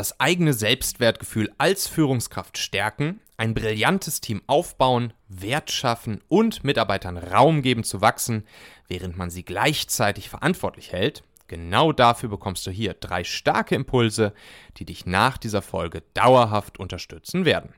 das 0.00 0.18
eigene 0.18 0.54
Selbstwertgefühl 0.54 1.52
als 1.58 1.86
Führungskraft 1.86 2.56
stärken, 2.56 3.20
ein 3.36 3.52
brillantes 3.52 4.22
Team 4.22 4.40
aufbauen, 4.46 5.12
Wert 5.28 5.70
schaffen 5.70 6.22
und 6.26 6.64
Mitarbeitern 6.64 7.18
Raum 7.18 7.60
geben 7.60 7.84
zu 7.84 8.00
wachsen, 8.00 8.46
während 8.88 9.18
man 9.18 9.28
sie 9.28 9.44
gleichzeitig 9.44 10.30
verantwortlich 10.30 10.90
hält. 10.90 11.22
Genau 11.48 11.92
dafür 11.92 12.30
bekommst 12.30 12.66
du 12.66 12.70
hier 12.70 12.94
drei 12.94 13.24
starke 13.24 13.74
Impulse, 13.74 14.32
die 14.78 14.86
dich 14.86 15.04
nach 15.04 15.36
dieser 15.36 15.60
Folge 15.60 16.02
dauerhaft 16.14 16.78
unterstützen 16.78 17.44
werden. 17.44 17.74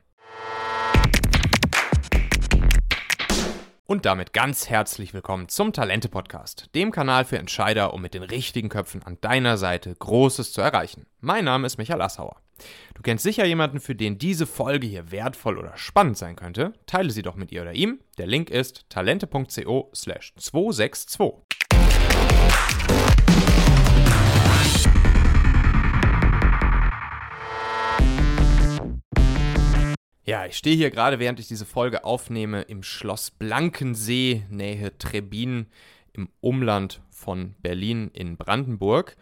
Und 3.85 4.05
damit 4.05 4.31
ganz 4.31 4.69
herzlich 4.69 5.13
willkommen 5.13 5.49
zum 5.49 5.73
Talente 5.73 6.07
Podcast, 6.07 6.69
dem 6.73 6.91
Kanal 6.91 7.25
für 7.25 7.37
Entscheider, 7.37 7.93
um 7.93 8.01
mit 8.01 8.13
den 8.13 8.23
richtigen 8.23 8.69
Köpfen 8.69 9.03
an 9.03 9.17
deiner 9.19 9.57
Seite 9.57 9.93
Großes 9.93 10.53
zu 10.53 10.61
erreichen. 10.61 11.05
Mein 11.19 11.43
Name 11.43 11.67
ist 11.67 11.77
Michael 11.77 12.01
Assauer. 12.01 12.37
Du 12.95 13.01
kennst 13.01 13.23
sicher 13.23 13.43
jemanden, 13.43 13.81
für 13.81 13.93
den 13.93 14.17
diese 14.17 14.47
Folge 14.47 14.87
hier 14.87 15.11
wertvoll 15.11 15.57
oder 15.57 15.75
spannend 15.75 16.17
sein 16.17 16.37
könnte. 16.37 16.71
Teile 16.85 17.11
sie 17.11 17.23
doch 17.23 17.35
mit 17.35 17.51
ihr 17.51 17.61
oder 17.61 17.73
ihm. 17.73 17.99
Der 18.17 18.25
Link 18.27 18.49
ist 18.49 18.89
talente.co/slash 18.89 20.33
262. 20.37 21.43
Ja, 30.25 30.45
ich 30.45 30.55
stehe 30.55 30.77
hier 30.77 30.89
gerade, 30.89 31.19
während 31.19 31.41
ich 31.41 31.49
diese 31.49 31.65
Folge 31.65 32.05
aufnehme, 32.05 32.61
im 32.61 32.81
Schloss 32.81 33.29
Blankensee, 33.29 34.45
Nähe 34.49 34.97
Trebin, 34.97 35.67
im 36.13 36.29
Umland 36.39 37.01
von 37.09 37.55
Berlin 37.61 38.09
in 38.13 38.37
Brandenburg. 38.37 39.17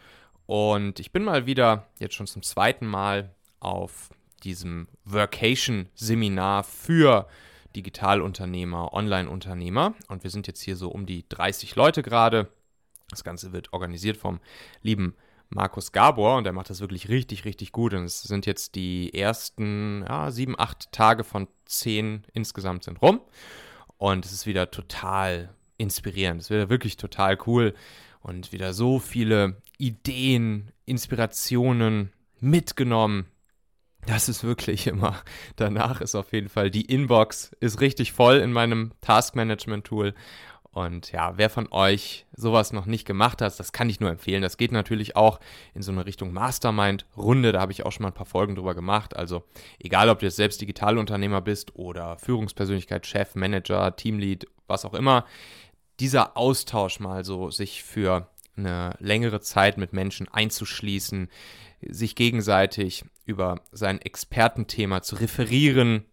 Und 0.46 1.00
ich 1.00 1.12
bin 1.12 1.24
mal 1.24 1.48
wieder, 1.48 1.88
jetzt 1.98 2.14
schon 2.14 2.28
zum 2.28 2.44
zweiten 2.44 2.86
Mal, 2.86 3.34
auf 3.60 4.10
diesem 4.44 4.88
Workation-Seminar 5.06 6.64
für 6.64 7.28
Digitalunternehmer, 7.76 8.94
Online-Unternehmer. 8.94 9.96
Und 10.08 10.24
wir 10.24 10.30
sind 10.30 10.46
jetzt 10.46 10.62
hier 10.62 10.76
so 10.76 10.90
um 10.90 11.08
die 11.08 11.28
30 11.28 11.76
Leute 11.76 12.04
gerade. 12.04 12.52
Das 13.10 13.24
Ganze 13.24 13.54
wird 13.54 13.74
organisiert 13.74 14.18
vom 14.18 14.40
lieben 14.84 15.16
Markus 15.54 15.92
Gabor 15.92 16.38
und 16.38 16.46
der 16.46 16.54
macht 16.54 16.70
das 16.70 16.80
wirklich 16.80 17.10
richtig, 17.10 17.46
richtig 17.46 17.72
gut. 17.72 17.94
Und 17.94 18.06
es 18.06 18.22
sind 18.24 18.46
jetzt 18.46 18.76
die 18.76 19.14
ersten 19.14 20.06
ja, 20.08 20.32
sieben, 20.32 20.56
acht 20.58 20.92
Tage 20.92 21.24
von 21.24 21.48
zehn 21.66 22.24
insgesamt 22.34 22.84
sind 22.86 23.02
rum. 23.02 23.22
Und 23.98 24.26
es 24.26 24.32
ist 24.32 24.46
wieder 24.46 24.72
total 24.72 25.54
inspirierend. 25.78 26.42
Es 26.42 26.50
wieder 26.50 26.70
wirklich 26.70 26.98
total 26.98 27.38
cool 27.46 27.74
und 28.22 28.52
wieder 28.52 28.74
so 28.74 29.00
viele 29.00 29.58
Ideen, 29.78 30.72
Inspirationen 30.86 32.14
mitgenommen. 32.40 33.26
Das 34.06 34.30
ist 34.30 34.44
wirklich 34.44 34.88
immer. 34.88 35.22
Danach 35.58 36.02
ist 36.02 36.16
auf 36.16 36.32
jeden 36.32 36.50
Fall 36.50 36.72
die 36.72 36.86
Inbox 36.86 37.52
ist 37.60 37.82
richtig 37.82 38.14
voll 38.14 38.38
in 38.38 38.54
meinem 38.54 38.94
Taskmanagement 39.02 39.86
Tool 39.86 40.14
und 40.74 41.12
ja, 41.12 41.38
wer 41.38 41.50
von 41.50 41.68
euch 41.72 42.26
sowas 42.34 42.72
noch 42.72 42.86
nicht 42.86 43.06
gemacht 43.06 43.42
hat, 43.42 43.60
das 43.60 43.74
kann 43.74 43.90
ich 43.90 44.00
nur 44.00 44.10
empfehlen. 44.10 44.42
Das 44.42 44.56
geht 44.56 44.72
natürlich 44.72 45.18
auch 45.18 45.42
in 45.74 45.82
so 45.82 45.92
eine 45.92 46.06
Richtung 46.06 46.32
Mastermind-Runde. 46.32 47.52
Da 47.52 47.60
habe 47.60 47.74
ich 47.74 47.86
auch 47.86 47.92
schon 47.92 48.04
mal 48.04 48.10
ein 48.10 48.14
paar 48.16 48.26
Folgen 48.26 48.56
drüber 48.56 48.74
gemacht. 48.74 49.14
Also 49.16 49.44
egal, 49.80 50.08
ob 50.08 50.20
du 50.20 50.28
jetzt 50.28 50.38
selbst 50.38 50.62
Digitalunternehmer 50.62 51.42
bist 51.42 51.76
oder 51.76 52.18
Führungspersönlichkeit, 52.18 53.06
Chef, 53.06 53.36
Manager, 53.36 53.94
Teamlead, 53.98 54.48
was 54.68 54.86
auch 54.86 54.94
immer, 54.94 55.26
dieser 56.00 56.38
Austausch 56.38 57.02
mal 57.02 57.26
so, 57.26 57.52
sich 57.52 57.84
für 57.84 58.30
eine 58.56 58.96
längere 59.00 59.42
Zeit 59.42 59.78
mit 59.78 59.92
Menschen 59.92 60.30
einzuschließen, 60.30 61.30
sich 61.82 62.16
gegenseitig 62.16 63.04
über 63.26 63.62
sein 63.74 64.00
Expertenthema 64.00 65.02
zu 65.02 65.16
referieren, 65.18 66.06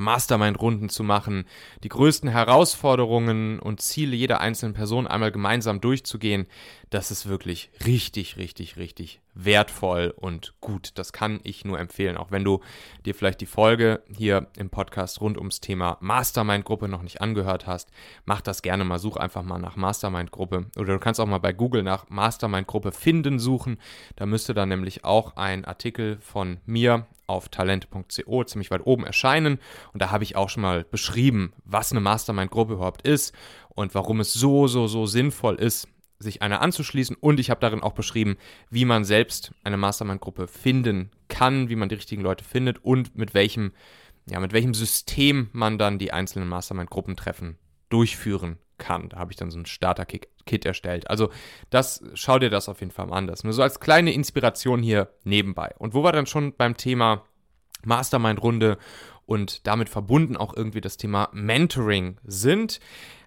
Mastermind-Runden 0.00 0.88
zu 0.88 1.02
machen, 1.02 1.44
die 1.82 1.88
größten 1.88 2.28
Herausforderungen 2.28 3.58
und 3.58 3.80
Ziele 3.80 4.16
jeder 4.16 4.40
einzelnen 4.40 4.74
Person 4.74 5.06
einmal 5.06 5.32
gemeinsam 5.32 5.80
durchzugehen, 5.80 6.46
das 6.90 7.10
ist 7.10 7.26
wirklich 7.28 7.70
richtig, 7.84 8.36
richtig, 8.36 8.76
richtig 8.76 9.20
wertvoll 9.34 10.14
und 10.16 10.54
gut. 10.60 10.92
Das 10.94 11.12
kann 11.12 11.40
ich 11.42 11.64
nur 11.64 11.78
empfehlen. 11.78 12.16
Auch 12.16 12.30
wenn 12.30 12.44
du 12.44 12.60
dir 13.04 13.14
vielleicht 13.14 13.40
die 13.40 13.46
Folge 13.46 14.02
hier 14.08 14.46
im 14.56 14.70
Podcast 14.70 15.20
rund 15.20 15.38
ums 15.38 15.60
Thema 15.60 15.98
Mastermind-Gruppe 16.00 16.88
noch 16.88 17.02
nicht 17.02 17.20
angehört 17.20 17.66
hast, 17.66 17.90
mach 18.26 18.40
das 18.40 18.62
gerne 18.62 18.84
mal. 18.84 18.98
Such 18.98 19.16
einfach 19.16 19.42
mal 19.42 19.58
nach 19.58 19.74
Mastermind-Gruppe. 19.74 20.66
Oder 20.76 20.94
du 20.94 20.98
kannst 21.00 21.18
auch 21.20 21.26
mal 21.26 21.38
bei 21.38 21.52
Google 21.52 21.82
nach 21.82 22.08
Mastermind-Gruppe 22.08 22.92
finden 22.92 23.40
suchen. 23.40 23.78
Da 24.14 24.24
müsste 24.24 24.54
dann 24.54 24.68
nämlich 24.68 25.04
auch 25.04 25.36
ein 25.36 25.64
Artikel 25.64 26.18
von 26.20 26.58
mir 26.64 27.06
auf 27.26 27.48
talente.co 27.48 28.44
ziemlich 28.44 28.70
weit 28.70 28.86
oben 28.86 29.04
erscheinen. 29.04 29.58
Und 29.92 30.02
da 30.02 30.10
habe 30.10 30.24
ich 30.24 30.36
auch 30.36 30.48
schon 30.48 30.62
mal 30.62 30.84
beschrieben, 30.84 31.52
was 31.64 31.90
eine 31.90 32.00
Mastermind-Gruppe 32.00 32.74
überhaupt 32.74 33.06
ist 33.06 33.34
und 33.68 33.94
warum 33.94 34.20
es 34.20 34.32
so, 34.32 34.66
so, 34.66 34.86
so 34.86 35.06
sinnvoll 35.06 35.56
ist, 35.56 35.88
sich 36.18 36.42
einer 36.42 36.60
anzuschließen. 36.60 37.16
Und 37.16 37.40
ich 37.40 37.50
habe 37.50 37.60
darin 37.60 37.82
auch 37.82 37.92
beschrieben, 37.92 38.36
wie 38.70 38.84
man 38.84 39.04
selbst 39.04 39.52
eine 39.62 39.76
Mastermind-Gruppe 39.76 40.48
finden 40.48 41.10
kann, 41.28 41.68
wie 41.68 41.76
man 41.76 41.88
die 41.88 41.96
richtigen 41.96 42.22
Leute 42.22 42.44
findet 42.44 42.84
und 42.84 43.16
mit 43.16 43.34
welchem, 43.34 43.72
ja, 44.26 44.40
mit 44.40 44.52
welchem 44.52 44.74
System 44.74 45.48
man 45.52 45.78
dann 45.78 45.98
die 45.98 46.12
einzelnen 46.12 46.48
Mastermind-Gruppentreffen 46.48 47.58
durchführen 47.88 48.58
kann. 48.78 49.08
Da 49.08 49.18
habe 49.18 49.32
ich 49.32 49.36
dann 49.36 49.50
so 49.50 49.58
ein 49.58 49.66
Starter-Kit 50.44 50.64
erstellt. 50.64 51.10
Also 51.10 51.30
das, 51.70 52.02
schau 52.14 52.38
dir 52.38 52.50
das 52.50 52.68
auf 52.68 52.80
jeden 52.80 52.92
Fall 52.92 53.06
mal 53.06 53.16
an. 53.16 53.26
Das 53.26 53.44
nur 53.44 53.52
so 53.52 53.62
als 53.62 53.80
kleine 53.80 54.12
Inspiration 54.12 54.82
hier 54.82 55.08
nebenbei. 55.24 55.74
Und 55.78 55.94
wo 55.94 56.02
wir 56.02 56.12
dann 56.12 56.26
schon 56.26 56.54
beim 56.54 56.76
Thema 56.76 57.24
Mastermind-Runde 57.84 58.78
und 59.26 59.66
damit 59.66 59.88
verbunden 59.88 60.36
auch 60.36 60.54
irgendwie 60.54 60.80
das 60.80 60.96
Thema 60.96 61.28
Mentoring 61.32 62.18
sind, 62.24 62.80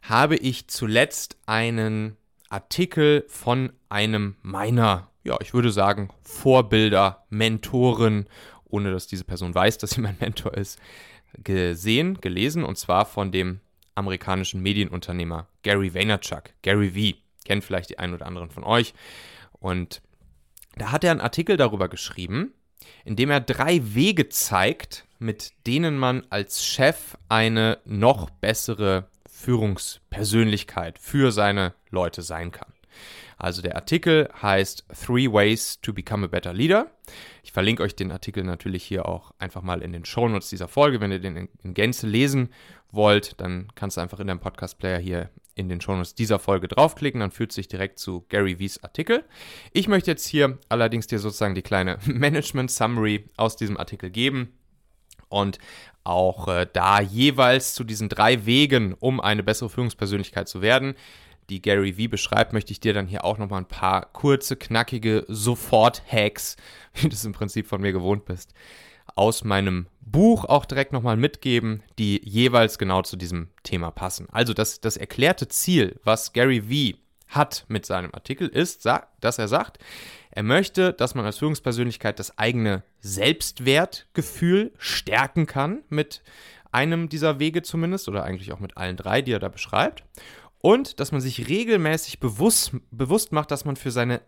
habe 0.03 0.35
ich 0.35 0.67
zuletzt 0.67 1.37
einen 1.45 2.17
Artikel 2.49 3.25
von 3.27 3.73
einem 3.89 4.35
meiner, 4.41 5.09
ja, 5.23 5.37
ich 5.41 5.53
würde 5.53 5.71
sagen, 5.71 6.09
Vorbilder, 6.21 7.25
Mentoren, 7.29 8.27
ohne 8.65 8.91
dass 8.91 9.07
diese 9.07 9.25
Person 9.25 9.53
weiß, 9.53 9.79
dass 9.79 9.91
sie 9.91 10.01
mein 10.01 10.17
Mentor 10.19 10.53
ist, 10.53 10.79
gesehen, 11.43 12.19
gelesen, 12.21 12.63
und 12.63 12.77
zwar 12.77 13.05
von 13.05 13.31
dem 13.31 13.59
amerikanischen 13.97 14.61
Medienunternehmer 14.61 15.47
Gary 15.63 15.93
Vaynerchuk, 15.93 16.51
Gary 16.61 16.91
V. 16.91 17.17
Kennt 17.45 17.63
vielleicht 17.63 17.89
die 17.89 17.99
einen 17.99 18.13
oder 18.13 18.25
anderen 18.25 18.49
von 18.49 18.63
euch. 18.63 18.93
Und 19.59 20.01
da 20.75 20.91
hat 20.91 21.03
er 21.03 21.11
einen 21.11 21.21
Artikel 21.21 21.57
darüber 21.57 21.89
geschrieben, 21.89 22.53
in 23.05 23.15
dem 23.15 23.29
er 23.29 23.41
drei 23.41 23.81
Wege 23.95 24.29
zeigt, 24.29 25.05
mit 25.19 25.53
denen 25.65 25.97
man 25.97 26.25
als 26.29 26.65
Chef 26.65 27.17
eine 27.29 27.79
noch 27.85 28.29
bessere 28.29 29.09
Führungspersönlichkeit 29.29 30.99
für 30.99 31.31
seine 31.31 31.73
Leute 31.89 32.21
sein 32.21 32.51
kann. 32.51 32.73
Also 33.37 33.61
der 33.61 33.75
Artikel 33.75 34.29
heißt 34.41 34.85
Three 35.05 35.31
Ways 35.31 35.79
to 35.81 35.93
Become 35.93 36.25
a 36.25 36.27
Better 36.27 36.53
Leader. 36.53 36.91
Ich 37.43 37.51
verlinke 37.51 37.83
euch 37.83 37.95
den 37.95 38.11
Artikel 38.11 38.43
natürlich 38.43 38.83
hier 38.83 39.07
auch 39.07 39.31
einfach 39.37 39.61
mal 39.61 39.83
in 39.83 39.93
den 39.93 40.05
Shownotes 40.05 40.49
dieser 40.49 40.67
Folge. 40.67 40.99
Wenn 40.99 41.11
ihr 41.11 41.19
den 41.19 41.47
in 41.63 41.73
Gänze 41.75 42.07
lesen 42.07 42.49
wollt, 42.91 43.39
dann 43.39 43.67
kannst 43.75 43.97
du 43.97 44.01
einfach 44.01 44.19
in 44.19 44.27
deinem 44.27 44.39
Podcast-Player 44.39 44.99
hier 44.99 45.29
in 45.55 45.69
den 45.69 45.81
Shownotes 45.81 46.13
dieser 46.13 46.39
Folge 46.39 46.67
draufklicken, 46.67 47.19
dann 47.19 47.31
führt 47.31 47.51
sich 47.51 47.67
direkt 47.67 47.99
zu 47.99 48.25
Gary 48.29 48.57
V's 48.59 48.83
Artikel. 48.83 49.23
Ich 49.73 49.87
möchte 49.87 50.11
jetzt 50.11 50.27
hier 50.27 50.59
allerdings 50.69 51.07
dir 51.07 51.19
sozusagen 51.19 51.55
die 51.55 51.63
kleine 51.63 51.97
Management 52.05 52.71
Summary 52.71 53.25
aus 53.37 53.55
diesem 53.55 53.77
Artikel 53.77 54.09
geben 54.11 54.53
und 55.29 55.57
auch 56.03 56.47
äh, 56.47 56.67
da 56.71 57.01
jeweils 57.01 57.73
zu 57.73 57.83
diesen 57.83 58.07
drei 58.07 58.45
Wegen, 58.45 58.93
um 58.93 59.19
eine 59.19 59.43
bessere 59.43 59.69
Führungspersönlichkeit 59.69 60.47
zu 60.47 60.61
werden, 60.61 60.95
die 61.49 61.61
Gary 61.61 61.93
V 61.93 62.09
beschreibt, 62.09 62.53
möchte 62.53 62.71
ich 62.71 62.79
dir 62.79 62.93
dann 62.93 63.07
hier 63.07 63.23
auch 63.23 63.37
nochmal 63.37 63.61
ein 63.61 63.67
paar 63.67 64.05
kurze, 64.13 64.55
knackige 64.55 65.25
Sofort-Hacks, 65.27 66.55
wie 66.93 67.09
du 67.09 67.15
es 67.15 67.25
im 67.25 67.33
Prinzip 67.33 67.67
von 67.67 67.81
mir 67.81 67.93
gewohnt 67.93 68.25
bist, 68.25 68.53
aus 69.17 69.43
meinem 69.43 69.87
Buch 69.99 70.45
auch 70.45 70.65
direkt 70.65 70.93
nochmal 70.93 71.17
mitgeben, 71.17 71.83
die 71.99 72.21
jeweils 72.23 72.77
genau 72.77 73.01
zu 73.01 73.17
diesem 73.17 73.49
Thema 73.63 73.91
passen. 73.91 74.27
Also 74.31 74.53
das, 74.53 74.79
das 74.79 74.95
erklärte 74.95 75.47
Ziel, 75.47 75.99
was 76.03 76.33
Gary 76.33 76.61
V 76.61 76.97
hat 77.27 77.65
mit 77.67 77.85
seinem 77.85 78.13
Artikel, 78.13 78.47
ist, 78.47 78.85
dass 78.85 79.37
er 79.37 79.47
sagt, 79.47 79.79
er 80.31 80.43
möchte, 80.43 80.93
dass 80.93 81.15
man 81.15 81.25
als 81.25 81.37
Führungspersönlichkeit 81.37 82.19
das 82.19 82.37
eigene 82.37 82.83
Selbstwertgefühl 82.99 84.71
stärken 84.77 85.45
kann 85.45 85.83
mit 85.89 86.21
einem 86.71 87.09
dieser 87.09 87.39
Wege 87.39 87.63
zumindest 87.63 88.07
oder 88.07 88.23
eigentlich 88.23 88.53
auch 88.53 88.59
mit 88.59 88.77
allen 88.77 88.97
drei, 88.97 89.21
die 89.21 89.31
er 89.31 89.39
da 89.39 89.49
beschreibt. 89.49 90.03
Und 90.59 90.99
dass 90.99 91.11
man 91.11 91.21
sich 91.21 91.49
regelmäßig 91.49 92.19
bewusst, 92.19 92.71
bewusst 92.91 93.31
macht, 93.31 93.51
dass 93.51 93.65
man 93.65 93.75
für 93.75 93.91
seine, 93.91 94.21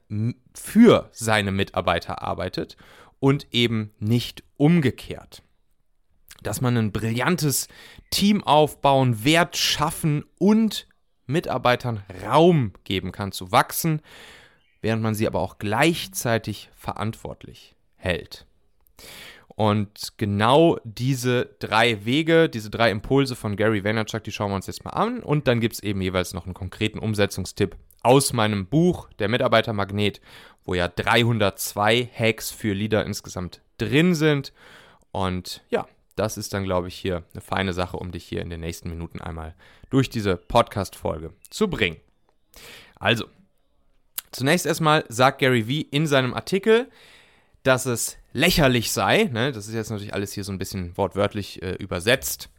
für 0.53 1.09
seine 1.11 1.51
Mitarbeiter 1.51 2.21
arbeitet 2.21 2.75
und 3.19 3.47
eben 3.51 3.91
nicht 3.99 4.43
umgekehrt. 4.57 5.43
Dass 6.41 6.61
man 6.61 6.77
ein 6.77 6.91
brillantes 6.91 7.67
Team 8.11 8.43
aufbauen, 8.43 9.23
Wert 9.23 9.57
schaffen 9.57 10.23
und 10.37 10.87
Mitarbeitern 11.25 12.03
Raum 12.23 12.73
geben 12.85 13.11
kann 13.11 13.31
zu 13.31 13.51
wachsen, 13.51 14.01
während 14.81 15.03
man 15.03 15.15
sie 15.15 15.27
aber 15.27 15.39
auch 15.39 15.57
gleichzeitig 15.59 16.69
verantwortlich 16.75 17.75
hält. 17.95 18.45
Und 19.59 20.13
genau 20.15 20.79
diese 20.85 21.53
drei 21.59 22.05
Wege, 22.05 22.47
diese 22.47 22.69
drei 22.69 22.91
Impulse 22.91 23.35
von 23.35 23.57
Gary 23.57 23.83
Vaynerchuk, 23.83 24.23
die 24.23 24.31
schauen 24.31 24.51
wir 24.51 24.55
uns 24.55 24.67
jetzt 24.67 24.85
mal 24.85 24.91
an. 24.91 25.19
Und 25.21 25.49
dann 25.49 25.59
gibt 25.59 25.75
es 25.75 25.83
eben 25.83 26.01
jeweils 26.01 26.33
noch 26.33 26.45
einen 26.45 26.53
konkreten 26.53 26.97
Umsetzungstipp 26.97 27.75
aus 28.01 28.33
meinem 28.33 28.67
Buch, 28.67 29.09
Der 29.19 29.27
Mitarbeitermagnet, 29.27 30.21
wo 30.63 30.73
ja 30.73 30.87
302 30.87 32.09
Hacks 32.13 32.51
für 32.51 32.73
Leader 32.73 33.05
insgesamt 33.05 33.61
drin 33.77 34.15
sind. 34.15 34.53
Und 35.11 35.63
ja, 35.69 35.87
das 36.15 36.37
ist 36.37 36.53
dann, 36.53 36.63
glaube 36.63 36.89
ich, 36.89 36.95
hier 36.95 37.23
eine 37.33 37.41
feine 37.41 37.73
Sache, 37.73 37.97
um 37.97 38.11
dich 38.11 38.25
hier 38.25 38.41
in 38.41 38.49
den 38.49 38.59
nächsten 38.59 38.89
Minuten 38.89 39.21
einmal 39.21 39.55
durch 39.89 40.09
diese 40.09 40.35
Podcast-Folge 40.37 41.33
zu 41.49 41.69
bringen. 41.69 41.97
Also, 42.95 43.25
zunächst 44.31 44.65
erstmal 44.65 45.05
sagt 45.07 45.39
Gary 45.39 45.67
Vee 45.67 45.81
in 45.81 46.07
seinem 46.07 46.33
Artikel, 46.33 46.89
dass 47.63 47.85
es 47.85 48.17
lächerlich 48.33 48.91
sei, 48.91 49.23
ne, 49.25 49.51
das 49.51 49.67
ist 49.67 49.73
jetzt 49.73 49.89
natürlich 49.89 50.13
alles 50.13 50.33
hier 50.33 50.43
so 50.43 50.51
ein 50.51 50.59
bisschen 50.59 50.95
wortwörtlich 50.97 51.61
äh, 51.61 51.73
übersetzt, 51.73 52.49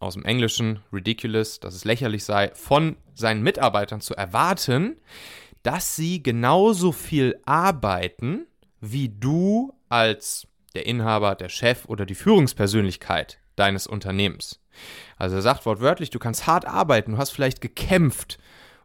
aus 0.00 0.14
dem 0.14 0.24
Englischen, 0.24 0.80
ridiculous, 0.92 1.60
dass 1.60 1.74
es 1.74 1.84
lächerlich 1.84 2.24
sei, 2.24 2.50
von 2.54 2.96
seinen 3.14 3.42
Mitarbeitern 3.42 4.00
zu 4.00 4.14
erwarten, 4.14 4.96
dass 5.62 5.96
sie 5.96 6.22
genauso 6.22 6.92
viel 6.92 7.40
arbeiten, 7.44 8.46
wie 8.80 9.08
du 9.08 9.74
als 9.88 10.46
der 10.74 10.86
Inhaber, 10.86 11.34
der 11.34 11.48
Chef 11.48 11.86
oder 11.86 12.06
die 12.06 12.14
Führungspersönlichkeit 12.14 13.38
deines 13.56 13.86
Unternehmens. 13.86 14.60
Also 15.16 15.36
er 15.36 15.42
sagt 15.42 15.66
wortwörtlich, 15.66 16.10
du 16.10 16.18
kannst 16.18 16.46
hart 16.46 16.66
arbeiten, 16.66 17.12
du 17.12 17.18
hast 17.18 17.30
vielleicht 17.30 17.60
gekämpft, 17.60 18.38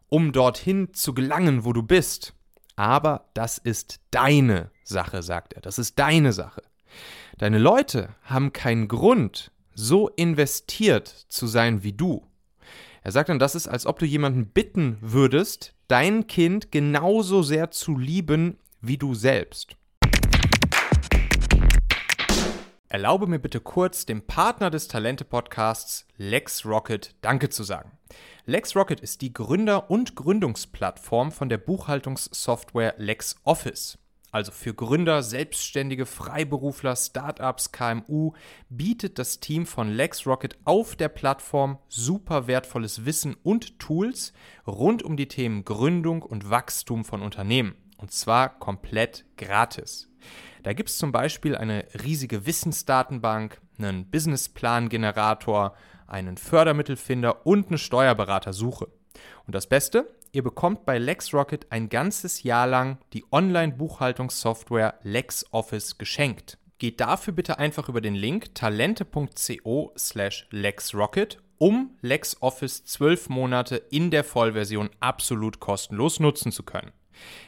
um 0.09 0.31
dorthin 0.31 0.93
zu 0.93 1.13
gelangen, 1.13 1.65
wo 1.65 1.73
du 1.73 1.83
bist. 1.83 2.33
Aber 2.75 3.29
das 3.33 3.59
ist 3.59 3.99
deine 4.09 4.71
Sache, 4.83 5.21
sagt 5.21 5.53
er. 5.53 5.61
Das 5.61 5.77
ist 5.77 5.99
deine 5.99 6.33
Sache. 6.33 6.63
Deine 7.37 7.59
Leute 7.59 8.09
haben 8.23 8.53
keinen 8.53 8.87
Grund, 8.87 9.51
so 9.73 10.09
investiert 10.09 11.07
zu 11.07 11.47
sein 11.47 11.83
wie 11.83 11.93
du. 11.93 12.25
Er 13.01 13.11
sagt 13.11 13.29
dann, 13.29 13.39
das 13.39 13.55
ist, 13.55 13.67
als 13.67 13.85
ob 13.85 13.99
du 13.99 14.05
jemanden 14.05 14.47
bitten 14.47 14.97
würdest, 15.01 15.73
dein 15.87 16.27
Kind 16.27 16.71
genauso 16.71 17.43
sehr 17.43 17.71
zu 17.71 17.97
lieben 17.97 18.57
wie 18.81 18.97
du 18.97 19.13
selbst. 19.13 19.75
Erlaube 22.87 23.25
mir 23.25 23.39
bitte 23.39 23.59
kurz, 23.59 24.05
dem 24.05 24.21
Partner 24.21 24.69
des 24.69 24.87
Talente-Podcasts 24.87 26.05
LexRocket 26.17 27.15
Danke 27.21 27.49
zu 27.49 27.63
sagen. 27.63 27.91
LexRocket 28.45 28.99
ist 28.99 29.21
die 29.21 29.33
Gründer- 29.33 29.89
und 29.89 30.15
Gründungsplattform 30.15 31.31
von 31.31 31.49
der 31.49 31.57
Buchhaltungssoftware 31.57 32.93
LexOffice. 32.97 33.97
Also 34.33 34.51
für 34.51 34.73
Gründer, 34.73 35.21
Selbstständige, 35.21 36.07
Freiberufler, 36.07 36.95
Startups, 36.95 37.71
KMU 37.71 38.33
bietet 38.67 39.19
das 39.19 39.39
Team 39.39 39.67
von 39.67 39.89
LexRocket 39.89 40.57
auf 40.65 40.95
der 40.95 41.09
Plattform 41.09 41.77
super 41.87 42.47
wertvolles 42.47 43.05
Wissen 43.05 43.35
und 43.43 43.77
Tools 43.77 44.33
rund 44.65 45.03
um 45.03 45.17
die 45.17 45.27
Themen 45.27 45.65
Gründung 45.65 46.23
und 46.23 46.49
Wachstum 46.49 47.05
von 47.05 47.21
Unternehmen. 47.21 47.75
Und 47.97 48.11
zwar 48.11 48.57
komplett 48.57 49.23
gratis. 49.37 50.09
Da 50.63 50.73
gibt 50.73 50.89
es 50.89 50.97
zum 50.97 51.11
Beispiel 51.11 51.55
eine 51.55 51.85
riesige 52.03 52.47
Wissensdatenbank, 52.47 53.61
einen 53.77 54.09
Businessplan-Generator, 54.09 55.75
einen 56.07 56.37
Fördermittelfinder 56.37 57.45
und 57.45 57.67
eine 57.67 57.77
Steuerberatersuche. 57.77 58.87
Und 59.45 59.53
das 59.53 59.67
Beste, 59.67 60.07
ihr 60.33 60.43
bekommt 60.43 60.85
bei 60.85 60.97
LexRocket 60.97 61.67
ein 61.71 61.87
ganzes 61.87 62.43
Jahr 62.43 62.67
lang 62.67 62.97
die 63.13 63.23
Online-Buchhaltungssoftware 63.31 64.99
LexOffice 65.03 65.97
geschenkt. 65.97 66.57
Geht 66.79 66.99
dafür 66.99 67.33
bitte 67.33 67.59
einfach 67.59 67.87
über 67.87 68.01
den 68.01 68.15
Link 68.15 68.53
talente.co 68.55 69.93
slash 69.97 70.47
LexRocket, 70.49 71.37
um 71.59 71.97
LexOffice 72.01 72.83
12 72.83 73.29
Monate 73.29 73.77
in 73.77 74.11
der 74.11 74.23
Vollversion 74.23 74.89
absolut 74.99 75.59
kostenlos 75.59 76.19
nutzen 76.19 76.51
zu 76.51 76.63
können. 76.63 76.91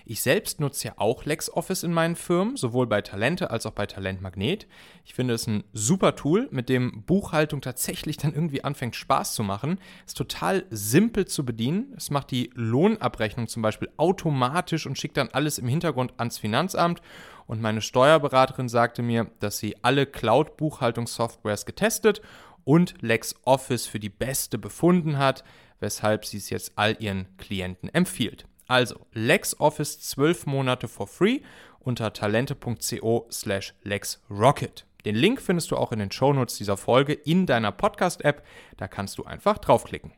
Ich 0.06 0.22
selbst 0.22 0.60
nutze 0.60 0.88
ja 0.88 0.94
auch 0.98 1.26
LexOffice 1.26 1.84
in 1.84 1.94
meinen 1.94 2.16
Firmen, 2.16 2.58
sowohl 2.58 2.88
bei 2.88 3.02
Talente 3.02 3.50
als 3.52 3.66
auch 3.66 3.72
bei 3.72 3.86
Talentmagnet. 3.86 4.68
Ich 5.04 5.14
finde 5.14 5.34
es 5.34 5.48
ein 5.48 5.64
super 5.74 6.16
Tool, 6.16 6.48
mit 6.52 6.70
dem 6.70 7.04
Buchhaltung 7.04 7.62
tatsächlich 7.62 8.18
dann 8.18 8.34
irgendwie 8.34 8.64
anfängt 8.64 8.96
Spaß 8.96 9.36
zu 9.36 9.44
machen. 9.44 9.80
Es 10.06 10.12
ist 10.12 10.18
total 10.18 10.66
simpel 10.70 11.26
zu 11.26 11.46
bedienen. 11.46 11.94
Es 11.96 12.10
macht 12.10 12.32
die 12.32 12.52
Lohnabrechnung 12.54 13.48
zum 13.48 13.62
Beispiel 13.62 13.90
automatisch 13.98 14.86
und 14.86 14.98
schickt 14.98 15.18
dann 15.18 15.30
alles 15.30 15.58
im 15.58 15.68
Hintergrund 15.68 16.14
ans 16.18 16.38
Finanzamt. 16.38 17.02
Und 17.48 17.62
meine 17.62 17.82
Steuerberaterin 17.82 18.70
sagte 18.70 19.02
mir, 19.02 19.30
dass 19.40 19.60
sie 19.60 19.76
alle 19.84 20.06
Cloud-Buchhaltungssoftwares 20.06 21.66
getestet 21.66 22.22
und 22.64 22.96
LexOffice 23.02 23.86
für 23.86 24.00
die 24.00 24.10
beste 24.10 24.58
befunden 24.58 25.18
hat, 25.18 25.44
weshalb 25.80 26.26
sie 26.26 26.38
es 26.38 26.50
jetzt 26.50 26.74
all 26.76 26.98
ihren 27.00 27.38
Klienten 27.38 27.90
empfiehlt. 27.94 28.46
Also 28.68 29.06
LexOffice 29.14 30.00
12 30.00 30.48
Monate 30.48 30.88
for 30.88 31.08
free 31.08 31.42
unter 31.80 32.12
talente.co 32.12 33.28
slash 33.32 33.74
LexRocket. 33.84 34.86
Den 35.06 35.16
Link 35.16 35.40
findest 35.40 35.70
du 35.70 35.78
auch 35.78 35.92
in 35.92 36.00
den 36.00 36.12
Shownotes 36.12 36.58
dieser 36.58 36.78
Folge 36.78 37.14
in 37.14 37.46
deiner 37.46 37.72
Podcast-App. 37.72 38.44
Da 38.78 38.88
kannst 38.88 39.20
du 39.20 39.24
einfach 39.24 39.60
draufklicken. 39.60 40.12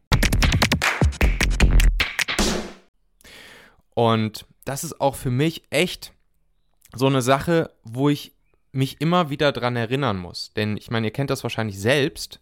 Und 3.93 4.45
das 4.63 4.85
ist 4.85 5.01
auch 5.01 5.15
für 5.15 5.31
mich 5.31 5.63
echt 5.69 6.13
so 6.93 7.07
eine 7.07 7.21
Sache, 7.21 7.73
wo 7.83 8.07
ich 8.07 8.33
mich 8.71 9.01
immer 9.01 9.29
wieder 9.29 9.51
dran 9.51 9.75
erinnern 9.75 10.17
muss. 10.17 10.53
Denn 10.55 10.77
ich 10.77 10.89
meine, 10.89 11.07
ihr 11.07 11.11
kennt 11.13 11.31
das 11.31 11.43
wahrscheinlich 11.43 11.79
selbst. 11.79 12.39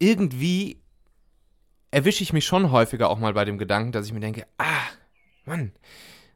Irgendwie 0.00 0.79
erwische 1.90 2.22
ich 2.22 2.32
mich 2.32 2.44
schon 2.44 2.70
häufiger 2.70 3.10
auch 3.10 3.18
mal 3.18 3.32
bei 3.32 3.44
dem 3.44 3.58
Gedanken, 3.58 3.92
dass 3.92 4.06
ich 4.06 4.12
mir 4.12 4.20
denke, 4.20 4.46
ah, 4.58 4.86
Mann, 5.44 5.72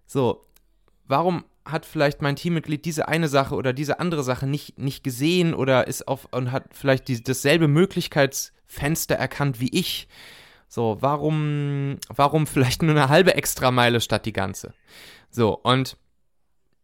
so, 0.06 0.46
warum 1.06 1.44
hat 1.64 1.86
vielleicht 1.86 2.20
mein 2.20 2.36
Teammitglied 2.36 2.84
diese 2.84 3.08
eine 3.08 3.28
Sache 3.28 3.54
oder 3.54 3.72
diese 3.72 3.98
andere 3.98 4.22
Sache 4.22 4.46
nicht, 4.46 4.78
nicht 4.78 5.02
gesehen 5.02 5.54
oder 5.54 5.86
ist 5.86 6.06
auf 6.08 6.28
und 6.30 6.52
hat 6.52 6.64
vielleicht 6.72 7.08
die, 7.08 7.22
dasselbe 7.22 7.68
Möglichkeitsfenster 7.68 9.14
erkannt 9.14 9.60
wie 9.60 9.70
ich? 9.72 10.08
So, 10.68 10.98
warum, 11.00 11.98
warum 12.08 12.46
vielleicht 12.46 12.82
nur 12.82 12.90
eine 12.90 13.08
halbe 13.08 13.34
Extrameile 13.34 14.00
statt 14.00 14.26
die 14.26 14.32
ganze? 14.32 14.74
So, 15.30 15.54
und 15.54 15.96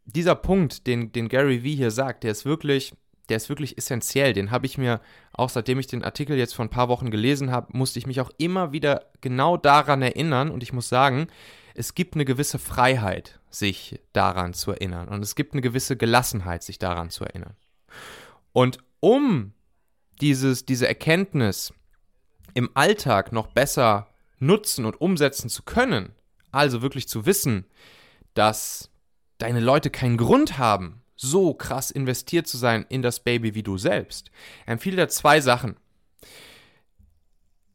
dieser 0.04 0.34
Punkt, 0.34 0.86
den, 0.86 1.12
den 1.12 1.28
Gary 1.28 1.62
Vee 1.62 1.76
hier 1.76 1.90
sagt, 1.90 2.24
der 2.24 2.32
ist 2.32 2.44
wirklich, 2.44 2.94
der 3.30 3.36
ist 3.36 3.48
wirklich 3.48 3.78
essentiell. 3.78 4.32
Den 4.32 4.50
habe 4.50 4.66
ich 4.66 4.76
mir, 4.76 5.00
auch 5.32 5.48
seitdem 5.48 5.78
ich 5.78 5.86
den 5.86 6.04
Artikel 6.04 6.36
jetzt 6.36 6.54
vor 6.54 6.64
ein 6.64 6.70
paar 6.70 6.88
Wochen 6.88 7.10
gelesen 7.10 7.50
habe, 7.50 7.76
musste 7.76 7.98
ich 7.98 8.06
mich 8.06 8.20
auch 8.20 8.30
immer 8.38 8.72
wieder 8.72 9.06
genau 9.20 9.56
daran 9.56 10.02
erinnern. 10.02 10.50
Und 10.50 10.62
ich 10.62 10.72
muss 10.72 10.88
sagen, 10.88 11.28
es 11.74 11.94
gibt 11.94 12.14
eine 12.14 12.24
gewisse 12.24 12.58
Freiheit, 12.58 13.40
sich 13.48 14.00
daran 14.12 14.52
zu 14.52 14.72
erinnern. 14.72 15.08
Und 15.08 15.22
es 15.22 15.34
gibt 15.34 15.52
eine 15.52 15.62
gewisse 15.62 15.96
Gelassenheit, 15.96 16.62
sich 16.62 16.78
daran 16.78 17.10
zu 17.10 17.24
erinnern. 17.24 17.54
Und 18.52 18.78
um 18.98 19.52
dieses, 20.20 20.66
diese 20.66 20.86
Erkenntnis 20.86 21.72
im 22.54 22.70
Alltag 22.74 23.32
noch 23.32 23.46
besser 23.46 24.08
nutzen 24.38 24.84
und 24.84 25.00
umsetzen 25.00 25.48
zu 25.48 25.62
können, 25.62 26.12
also 26.50 26.82
wirklich 26.82 27.08
zu 27.08 27.26
wissen, 27.26 27.66
dass 28.34 28.90
deine 29.38 29.60
Leute 29.60 29.90
keinen 29.90 30.16
Grund 30.16 30.58
haben, 30.58 31.02
so 31.20 31.52
krass 31.52 31.90
investiert 31.90 32.46
zu 32.46 32.56
sein 32.56 32.86
in 32.88 33.02
das 33.02 33.20
Baby 33.20 33.54
wie 33.54 33.62
du 33.62 33.76
selbst, 33.76 34.30
empfiehlt 34.64 34.98
er 34.98 35.10
zwei 35.10 35.40
Sachen. 35.42 35.76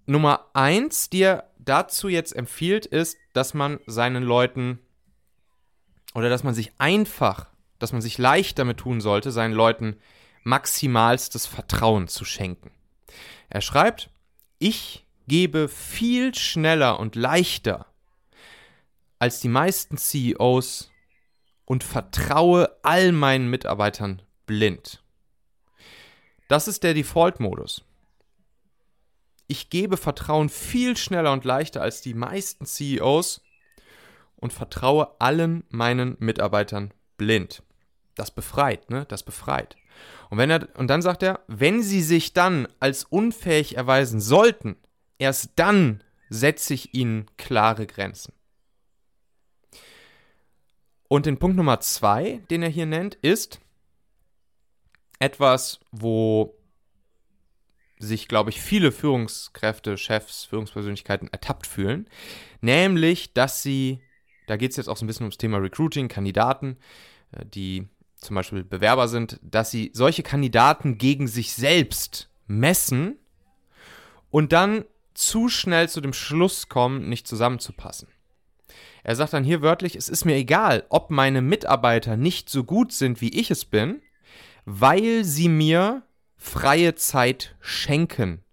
Nummer 0.07 0.49
eins, 0.53 1.11
die 1.11 1.21
er 1.21 1.51
dazu 1.59 2.07
jetzt 2.07 2.35
empfiehlt, 2.35 2.87
ist, 2.87 3.17
dass 3.33 3.53
man 3.53 3.79
seinen 3.85 4.23
Leuten 4.23 4.79
oder 6.15 6.29
dass 6.29 6.43
man 6.43 6.55
sich 6.55 6.71
einfach, 6.79 7.47
dass 7.77 7.91
man 7.91 8.01
sich 8.01 8.17
leicht 8.17 8.57
damit 8.57 8.77
tun 8.77 8.99
sollte, 8.99 9.31
seinen 9.31 9.53
Leuten 9.53 9.97
maximalstes 10.43 11.45
Vertrauen 11.45 12.07
zu 12.07 12.25
schenken. 12.25 12.71
Er 13.49 13.61
schreibt, 13.61 14.09
ich 14.57 15.05
gebe 15.27 15.67
viel 15.67 16.33
schneller 16.33 16.99
und 16.99 17.15
leichter 17.15 17.85
als 19.19 19.39
die 19.39 19.49
meisten 19.49 19.97
CEOs 19.97 20.91
und 21.65 21.83
vertraue 21.83 22.75
all 22.83 23.11
meinen 23.11 23.49
Mitarbeitern 23.49 24.21
blind. 24.45 25.03
Das 26.47 26.67
ist 26.67 26.83
der 26.83 26.93
Default-Modus. 26.93 27.83
Ich 29.47 29.69
gebe 29.69 29.97
Vertrauen 29.97 30.49
viel 30.49 30.97
schneller 30.97 31.31
und 31.31 31.45
leichter 31.45 31.81
als 31.81 32.01
die 32.01 32.13
meisten 32.13 32.65
CEOs 32.65 33.41
und 34.37 34.53
vertraue 34.53 35.19
allen 35.19 35.63
meinen 35.69 36.17
Mitarbeitern 36.19 36.93
blind. 37.17 37.63
Das 38.15 38.31
befreit, 38.31 38.89
ne? 38.89 39.05
Das 39.07 39.23
befreit. 39.23 39.75
Und, 40.29 40.37
wenn 40.37 40.49
er, 40.49 40.67
und 40.77 40.87
dann 40.87 41.01
sagt 41.01 41.23
er, 41.23 41.41
wenn 41.47 41.83
sie 41.83 42.01
sich 42.01 42.33
dann 42.33 42.67
als 42.79 43.03
unfähig 43.03 43.77
erweisen 43.77 44.19
sollten, 44.19 44.77
erst 45.19 45.51
dann 45.55 46.03
setze 46.29 46.73
ich 46.73 46.93
ihnen 46.93 47.29
klare 47.37 47.85
Grenzen. 47.85 48.33
Und 51.07 51.25
den 51.25 51.37
Punkt 51.37 51.55
Nummer 51.55 51.79
zwei, 51.79 52.41
den 52.49 52.63
er 52.63 52.69
hier 52.69 52.85
nennt, 52.85 53.15
ist 53.15 53.59
etwas, 55.19 55.79
wo 55.91 56.55
sich, 57.97 58.27
glaube 58.27 58.49
ich, 58.49 58.61
viele 58.61 58.91
Führungskräfte, 58.91 59.97
Chefs, 59.97 60.45
Führungspersönlichkeiten 60.45 61.29
ertappt 61.29 61.67
fühlen. 61.67 62.09
Nämlich, 62.61 63.33
dass 63.33 63.63
sie, 63.63 64.01
da 64.47 64.57
geht 64.57 64.71
es 64.71 64.77
jetzt 64.77 64.87
auch 64.87 64.97
so 64.97 65.05
ein 65.05 65.07
bisschen 65.07 65.25
ums 65.25 65.37
Thema 65.37 65.57
Recruiting, 65.57 66.07
Kandidaten, 66.07 66.77
äh, 67.31 67.45
die 67.45 67.87
zum 68.17 68.35
Beispiel 68.35 68.63
Bewerber 68.63 69.07
sind, 69.07 69.39
dass 69.43 69.71
sie 69.71 69.91
solche 69.93 70.23
Kandidaten 70.23 70.97
gegen 70.97 71.27
sich 71.27 71.53
selbst 71.53 72.29
messen 72.47 73.17
und 74.31 74.51
dann 74.51 74.85
zu 75.13 75.47
schnell 75.47 75.87
zu 75.87 76.01
dem 76.01 76.13
Schluss 76.13 76.67
kommen, 76.67 77.07
nicht 77.07 77.27
zusammenzupassen. 77.27 78.07
Er 79.05 79.15
sagt 79.15 79.33
dann 79.33 79.43
hier 79.43 79.61
wörtlich, 79.61 79.95
es 79.95 80.09
ist 80.09 80.25
mir 80.25 80.33
egal, 80.33 80.83
ob 80.89 81.11
meine 81.11 81.43
Mitarbeiter 81.43 82.17
nicht 82.17 82.49
so 82.49 82.63
gut 82.63 82.91
sind, 82.91 83.21
wie 83.21 83.29
ich 83.29 83.51
es 83.51 83.63
bin, 83.63 84.01
weil 84.65 85.23
sie 85.23 85.47
mir 85.47 86.01
freie 86.37 86.95
Zeit 86.95 87.55
schenken. 87.59 88.43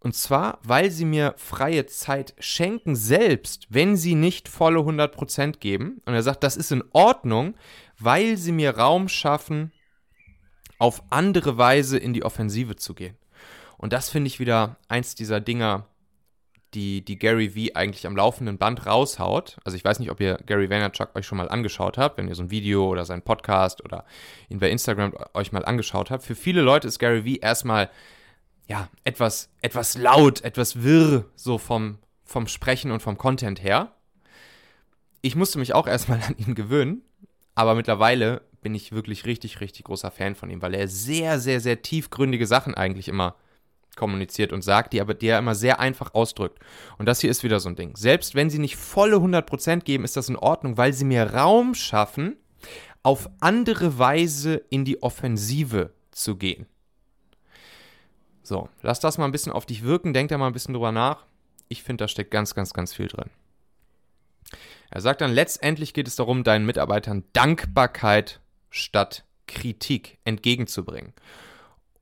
Und 0.00 0.14
zwar, 0.14 0.58
weil 0.64 0.90
sie 0.90 1.06
mir 1.06 1.32
freie 1.38 1.86
Zeit 1.86 2.34
schenken 2.40 2.94
selbst, 2.94 3.68
wenn 3.70 3.96
sie 3.96 4.16
nicht 4.16 4.50
volle 4.50 4.80
100% 4.80 5.60
geben. 5.60 6.02
Und 6.04 6.12
er 6.12 6.22
sagt, 6.22 6.44
das 6.44 6.58
ist 6.58 6.70
in 6.70 6.84
Ordnung, 6.92 7.54
weil 7.98 8.36
sie 8.36 8.52
mir 8.52 8.76
Raum 8.76 9.08
schaffen, 9.08 9.72
auf 10.78 11.04
andere 11.08 11.56
Weise 11.56 11.96
in 11.96 12.12
die 12.12 12.22
Offensive 12.22 12.76
zu 12.76 12.92
gehen. 12.92 13.16
Und 13.78 13.94
das 13.94 14.10
finde 14.10 14.28
ich 14.28 14.40
wieder 14.40 14.76
eins 14.88 15.14
dieser 15.14 15.40
Dinger, 15.40 15.86
die, 16.74 17.04
die 17.04 17.18
Gary 17.18 17.50
V 17.50 17.74
eigentlich 17.74 18.06
am 18.06 18.16
laufenden 18.16 18.58
Band 18.58 18.86
raushaut. 18.86 19.58
Also 19.64 19.76
ich 19.76 19.84
weiß 19.84 19.98
nicht, 19.98 20.10
ob 20.10 20.20
ihr 20.20 20.38
Gary 20.46 20.70
Vaynerchuk 20.70 21.14
euch 21.14 21.26
schon 21.26 21.38
mal 21.38 21.48
angeschaut 21.48 21.98
habt, 21.98 22.18
wenn 22.18 22.28
ihr 22.28 22.34
so 22.34 22.42
ein 22.42 22.50
Video 22.50 22.88
oder 22.88 23.04
seinen 23.04 23.22
Podcast 23.22 23.84
oder 23.84 24.04
ihn 24.48 24.58
bei 24.58 24.70
Instagram 24.70 25.12
euch 25.34 25.52
mal 25.52 25.64
angeschaut 25.64 26.10
habt. 26.10 26.24
Für 26.24 26.34
viele 26.34 26.62
Leute 26.62 26.88
ist 26.88 26.98
Gary 26.98 27.22
V 27.22 27.42
erstmal 27.42 27.90
ja, 28.66 28.88
etwas, 29.04 29.50
etwas 29.60 29.96
laut, 29.98 30.42
etwas 30.42 30.82
wirr, 30.82 31.26
so 31.34 31.58
vom, 31.58 31.98
vom 32.24 32.46
Sprechen 32.46 32.90
und 32.90 33.02
vom 33.02 33.18
Content 33.18 33.62
her. 33.62 33.92
Ich 35.20 35.36
musste 35.36 35.58
mich 35.58 35.74
auch 35.74 35.86
erstmal 35.86 36.20
an 36.22 36.36
ihn 36.38 36.54
gewöhnen, 36.54 37.02
aber 37.54 37.74
mittlerweile 37.74 38.42
bin 38.62 38.74
ich 38.74 38.92
wirklich 38.92 39.26
richtig, 39.26 39.60
richtig 39.60 39.84
großer 39.84 40.10
Fan 40.10 40.34
von 40.34 40.48
ihm, 40.48 40.62
weil 40.62 40.74
er 40.74 40.88
sehr, 40.88 41.40
sehr, 41.40 41.60
sehr 41.60 41.82
tiefgründige 41.82 42.46
Sachen 42.46 42.74
eigentlich 42.74 43.08
immer 43.08 43.34
kommuniziert 43.96 44.52
und 44.52 44.62
sagt, 44.62 44.92
die 44.92 45.00
aber 45.00 45.14
die 45.14 45.28
er 45.28 45.38
immer 45.38 45.54
sehr 45.54 45.80
einfach 45.80 46.14
ausdrückt. 46.14 46.58
Und 46.98 47.06
das 47.06 47.20
hier 47.20 47.30
ist 47.30 47.42
wieder 47.42 47.60
so 47.60 47.68
ein 47.68 47.76
Ding. 47.76 47.96
Selbst 47.96 48.34
wenn 48.34 48.50
sie 48.50 48.58
nicht 48.58 48.76
volle 48.76 49.16
100% 49.16 49.80
geben, 49.80 50.04
ist 50.04 50.16
das 50.16 50.28
in 50.28 50.36
Ordnung, 50.36 50.76
weil 50.76 50.92
sie 50.92 51.04
mir 51.04 51.34
Raum 51.34 51.74
schaffen, 51.74 52.36
auf 53.02 53.28
andere 53.40 53.98
Weise 53.98 54.62
in 54.70 54.84
die 54.84 55.02
Offensive 55.02 55.92
zu 56.10 56.36
gehen. 56.36 56.66
So, 58.42 58.68
lass 58.82 59.00
das 59.00 59.18
mal 59.18 59.24
ein 59.24 59.32
bisschen 59.32 59.52
auf 59.52 59.66
dich 59.66 59.82
wirken, 59.82 60.12
denk 60.12 60.28
da 60.28 60.38
mal 60.38 60.46
ein 60.46 60.52
bisschen 60.52 60.74
drüber 60.74 60.92
nach. 60.92 61.26
Ich 61.68 61.82
finde, 61.82 62.04
da 62.04 62.08
steckt 62.08 62.30
ganz, 62.30 62.54
ganz, 62.54 62.72
ganz 62.72 62.92
viel 62.92 63.08
drin. 63.08 63.30
Er 64.90 65.00
sagt 65.00 65.20
dann, 65.20 65.32
letztendlich 65.32 65.94
geht 65.94 66.06
es 66.06 66.16
darum, 66.16 66.44
deinen 66.44 66.66
Mitarbeitern 66.66 67.24
Dankbarkeit 67.32 68.40
statt 68.68 69.24
Kritik 69.46 70.18
entgegenzubringen. 70.24 71.14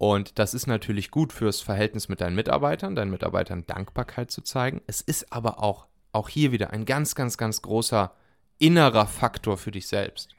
Und 0.00 0.38
das 0.38 0.54
ist 0.54 0.66
natürlich 0.66 1.11
gut 1.11 1.30
fürs 1.30 1.61
Verhältnis 1.61 2.09
mit 2.09 2.23
deinen 2.23 2.35
Mitarbeitern, 2.35 2.95
deinen 2.95 3.11
Mitarbeitern 3.11 3.66
Dankbarkeit 3.66 4.30
zu 4.30 4.40
zeigen. 4.40 4.80
Es 4.87 5.02
ist 5.02 5.30
aber 5.30 5.62
auch, 5.62 5.88
auch 6.11 6.30
hier 6.30 6.52
wieder 6.52 6.71
ein 6.71 6.87
ganz, 6.87 7.14
ganz, 7.14 7.37
ganz 7.37 7.61
großer 7.61 8.16
innerer 8.59 9.07
Faktor 9.07 9.59
für 9.59 9.73
dich 9.73 9.88
selbst. 9.88 10.35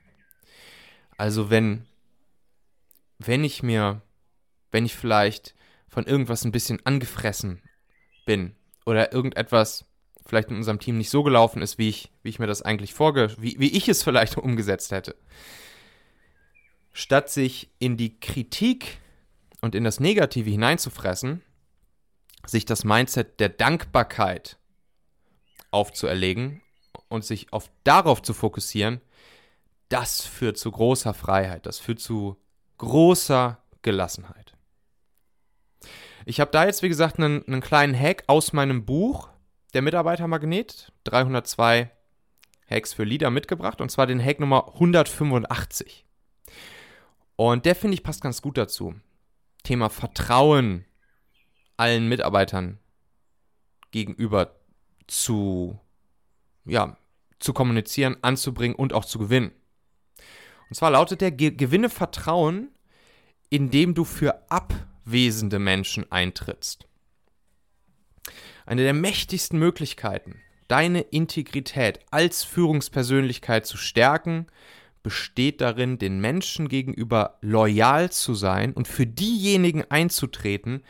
Also 1.16 1.52
wenn, 1.52 1.86
wenn 3.20 3.44
ich 3.44 3.62
mir, 3.62 4.02
wenn 4.72 4.88
ich 4.88 4.96
vielleicht 4.96 5.54
von 5.88 6.08
irgendwas 6.08 6.44
ein 6.44 6.52
bisschen 6.52 6.84
angefressen 6.84 7.62
bin 8.26 8.56
oder 8.88 9.14
irgendetwas 9.14 9.86
vielleicht 10.26 10.50
in 10.50 10.56
unserem 10.56 10.80
Team 10.80 10.98
nicht 10.98 11.12
so 11.12 11.22
gelaufen 11.22 11.62
ist, 11.62 11.78
wie 11.78 11.90
ich, 11.90 12.12
wie 12.24 12.30
ich 12.30 12.40
mir 12.40 12.48
das 12.48 12.64
eigentlich 12.64 12.96
vorge, 12.96 13.36
wie, 13.38 13.60
wie 13.60 13.78
ich 13.78 13.88
es 13.88 14.02
vielleicht 14.04 14.38
umgesetzt 14.38 14.92
hätte. 14.92 15.16
Statt 16.94 17.30
sich 17.30 17.70
in 17.78 17.96
die 17.96 18.20
Kritik 18.20 19.01
und 19.62 19.76
in 19.76 19.84
das 19.84 20.00
Negative 20.00 20.50
hineinzufressen, 20.50 21.42
sich 22.46 22.66
das 22.66 22.84
Mindset 22.84 23.40
der 23.40 23.50
Dankbarkeit 23.50 24.58
aufzuerlegen 25.70 26.62
und 27.08 27.24
sich 27.24 27.54
auf 27.54 27.70
darauf 27.84 28.22
zu 28.22 28.34
fokussieren, 28.34 29.02
das 29.90 30.22
führt 30.22 30.58
zu 30.58 30.72
großer 30.72 31.14
Freiheit, 31.14 31.66
das 31.66 31.80
führt 31.80 32.00
zu 32.00 32.38
großer 32.78 33.62
Gelassenheit. 33.82 34.56
Ich 36.26 36.40
habe 36.40 36.52
da 36.52 36.66
jetzt, 36.66 36.84
wie 36.84 36.90
gesagt, 36.90 37.18
einen, 37.18 37.46
einen, 37.46 37.62
kleinen 37.62 37.98
Hack 37.98 38.24
aus 38.28 38.54
meinem 38.54 38.86
Buch, 38.86 39.30
der 39.74 39.82
Mitarbeitermagnet, 39.82 40.92
302 41.06 41.92
Hacks 42.70 42.94
für 42.94 43.04
Leader 43.04 43.32
mitgebracht, 43.32 43.82
und 43.82 43.90
zwar 43.90 44.08
den 44.08 44.24
Hack 44.24 44.40
Nummer 44.40 44.74
185. 44.74 46.06
Und 47.36 47.66
der 47.66 47.76
finde 47.76 47.96
ich 47.96 48.04
passt 48.04 48.22
ganz 48.22 48.42
gut 48.42 48.58
dazu. 48.58 48.96
Thema 49.64 49.90
Vertrauen 49.90 50.86
allen 51.78 52.08
Mitarbeitern 52.08 52.80
gegenüber 53.92 54.56
zu, 55.08 55.80
ja, 56.66 56.98
zu 57.40 57.54
kommunizieren, 57.54 58.18
anzubringen 58.22 58.76
und 58.76 58.94
auch 58.94 59.06
zu 59.06 59.20
gewinnen. 59.20 59.52
Und 60.70 60.76
zwar 60.76 60.92
lautet 60.92 61.22
der, 61.22 61.32
gewinne 61.32 61.90
Vertrauen, 61.90 62.70
indem 63.50 63.94
du 63.94 64.06
für 64.06 64.50
abwesende 64.50 65.60
Menschen 65.60 66.10
eintrittst. 66.12 66.88
Eine 68.66 68.84
der 68.84 68.94
mächtigsten 68.94 69.60
Möglichkeiten, 69.60 70.40
deine 70.68 71.02
Integrität 71.02 72.00
als 72.12 72.44
Führungspersönlichkeit 72.46 73.66
zu 73.66 73.76
stärken, 73.76 74.48
besteht 75.04 75.62
darin, 75.62 75.98
den 75.98 76.20
Menschen 76.20 76.68
gegenüber 76.68 77.38
loyal 77.42 78.12
zu 78.12 78.34
sein 78.34 78.74
und 78.74 78.88
für 78.88 79.08
diejenigen 79.08 79.84
einzutreten, 79.90 80.84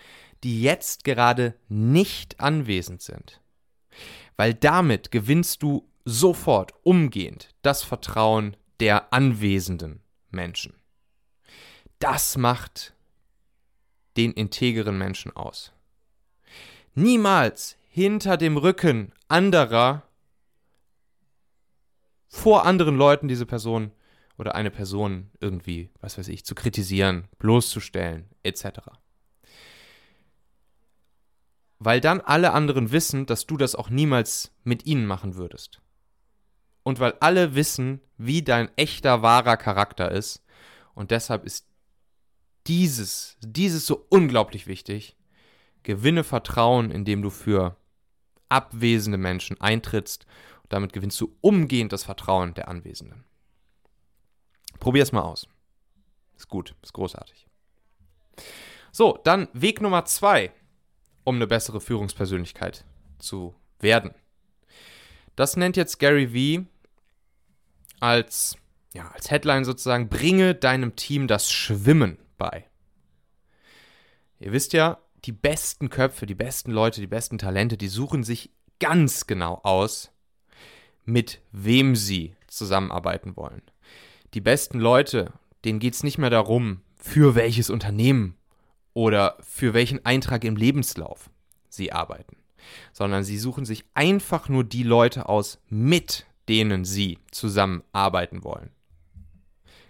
die 0.44 0.62
jetzt 0.62 1.04
gerade 1.04 1.56
nicht 1.70 2.40
anwesend 2.40 3.02
sind. 3.02 3.42
Weil 4.38 4.54
damit 4.54 5.12
gewinnst 5.12 5.64
du 5.64 5.88
sofort 6.04 6.74
umgehend 6.84 7.50
das 7.62 7.84
Vertrauen 7.84 8.58
der 8.80 9.14
anwesenden 9.14 10.02
Menschen. 10.32 10.74
Das 12.00 12.38
macht 12.38 12.96
den 14.18 14.32
integeren 14.32 14.98
Menschen 14.98 15.36
aus. 15.36 15.72
Niemals 16.96 17.78
hinter 17.88 18.38
dem 18.38 18.58
Rücken 18.58 19.14
anderer 19.28 20.04
vor 22.28 22.66
anderen 22.66 22.98
Leuten 22.98 23.28
diese 23.28 23.46
Person 23.46 23.92
oder 24.42 24.56
eine 24.56 24.72
Person 24.72 25.30
irgendwie, 25.40 25.92
was 26.02 26.18
weiß 26.18 26.28
ich, 26.30 26.44
zu 26.46 26.56
kritisieren, 26.56 27.28
bloßzustellen, 27.38 28.28
etc. 28.42 28.80
Weil 31.78 32.02
dann 32.02 32.22
alle 32.22 32.52
anderen 32.52 32.92
wissen, 32.92 33.28
dass 33.28 33.46
du 33.46 33.56
das 33.56 33.76
auch 33.76 33.92
niemals 33.92 34.52
mit 34.64 34.88
ihnen 34.88 35.06
machen 35.06 35.36
würdest. 35.36 35.80
Und 36.82 37.00
weil 37.00 37.14
alle 37.20 37.54
wissen, 37.54 38.02
wie 38.18 38.42
dein 38.42 38.76
echter, 38.78 39.22
wahrer 39.22 39.58
Charakter 39.58 40.12
ist. 40.12 40.44
Und 40.96 41.12
deshalb 41.12 41.46
ist 41.46 41.68
dieses, 42.66 43.38
dieses 43.42 43.86
so 43.86 44.08
unglaublich 44.10 44.66
wichtig. 44.66 45.16
Gewinne 45.84 46.24
Vertrauen, 46.24 46.90
indem 46.90 47.22
du 47.22 47.30
für 47.30 47.78
abwesende 48.50 49.20
Menschen 49.20 49.62
eintrittst. 49.62 50.26
Und 50.64 50.74
damit 50.74 50.94
gewinnst 50.94 51.22
du 51.22 51.38
umgehend 51.42 51.94
das 51.94 52.06
Vertrauen 52.06 52.56
der 52.56 52.70
Anwesenden. 52.70 53.24
Probier 54.80 55.04
es 55.04 55.12
mal 55.12 55.22
aus. 55.22 55.48
Ist 56.42 56.48
gut, 56.48 56.76
ist 56.82 56.94
großartig. 56.94 57.46
So, 58.92 59.20
dann 59.24 59.48
Weg 59.54 59.80
Nummer 59.80 60.06
zwei, 60.06 60.52
um 61.24 61.36
eine 61.36 61.48
bessere 61.48 61.80
Führungspersönlichkeit 61.80 62.84
zu 63.20 63.56
werden. 63.80 64.14
Das 65.36 65.56
nennt 65.56 65.78
jetzt 65.78 66.00
Gary 66.00 66.34
Vee 66.34 66.66
als, 68.00 68.58
ja, 68.94 69.10
als 69.12 69.30
Headline 69.30 69.64
sozusagen, 69.64 70.10
bringe 70.10 70.56
deinem 70.56 70.96
Team 70.96 71.28
das 71.28 71.52
Schwimmen 71.52 72.18
bei. 72.38 72.66
Ihr 74.40 74.52
wisst 74.52 74.74
ja, 74.74 74.98
die 75.26 75.32
besten 75.32 75.90
Köpfe, 75.90 76.26
die 76.26 76.36
besten 76.36 76.72
Leute, 76.72 77.00
die 77.00 77.08
besten 77.08 77.38
Talente, 77.38 77.78
die 77.78 77.88
suchen 77.88 78.24
sich 78.24 78.50
ganz 78.80 79.28
genau 79.28 79.62
aus, 79.62 80.12
mit 81.06 81.40
wem 81.52 81.96
sie 81.96 82.36
zusammenarbeiten 82.48 83.38
wollen 83.38 83.62
die 84.34 84.42
besten 84.42 84.80
Leute, 84.80 85.34
denen 85.66 85.80
geht 85.80 85.94
es 85.94 86.04
nicht 86.04 86.18
mehr 86.18 86.30
darum, 86.30 86.82
für 86.96 87.36
welches 87.36 87.70
Unternehmen 87.70 88.38
oder 88.94 89.38
für 89.42 89.74
welchen 89.74 90.06
Eintrag 90.06 90.44
im 90.44 90.56
Lebenslauf 90.56 91.30
sie 91.70 91.92
arbeiten, 91.92 92.38
sondern 92.94 93.24
sie 93.24 93.38
suchen 93.38 93.66
sich 93.66 93.86
einfach 93.94 94.50
nur 94.50 94.64
die 94.64 94.84
Leute 94.84 95.30
aus, 95.30 95.60
mit 95.70 96.26
denen 96.48 96.86
sie 96.86 97.20
zusammenarbeiten 97.32 98.44
wollen. 98.44 98.72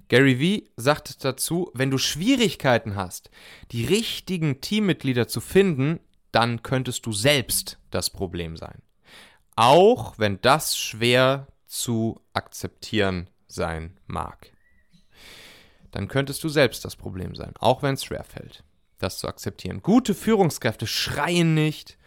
Gary 0.07 0.39
Vee 0.39 0.69
sagt 0.75 1.23
dazu, 1.23 1.71
wenn 1.73 1.89
du 1.89 1.97
Schwierigkeiten 1.97 2.95
hast, 2.95 3.31
die 3.71 3.85
richtigen 3.85 4.59
Teammitglieder 4.59 5.27
zu 5.27 5.39
finden, 5.39 5.99
dann 6.33 6.63
könntest 6.63 7.05
du 7.05 7.13
selbst 7.13 7.79
das 7.91 8.09
Problem 8.09 8.57
sein. 8.57 8.81
Auch 9.55 10.19
wenn 10.19 10.41
das 10.41 10.77
schwer 10.77 11.47
zu 11.65 12.19
akzeptieren 12.33 13.29
sein 13.53 13.97
mag. 14.07 14.51
Dann 15.91 16.07
könntest 16.07 16.43
du 16.43 16.49
selbst 16.49 16.85
das 16.85 16.95
Problem 16.95 17.35
sein, 17.35 17.53
auch 17.59 17.83
wenn 17.83 17.95
es 17.95 18.05
schwer 18.05 18.23
fällt, 18.23 18.63
das 18.97 19.17
zu 19.17 19.27
akzeptieren. 19.27 19.81
Gute 19.81 20.13
Führungskräfte 20.13 20.87
schreien 20.87 21.53
nicht, 21.53 21.97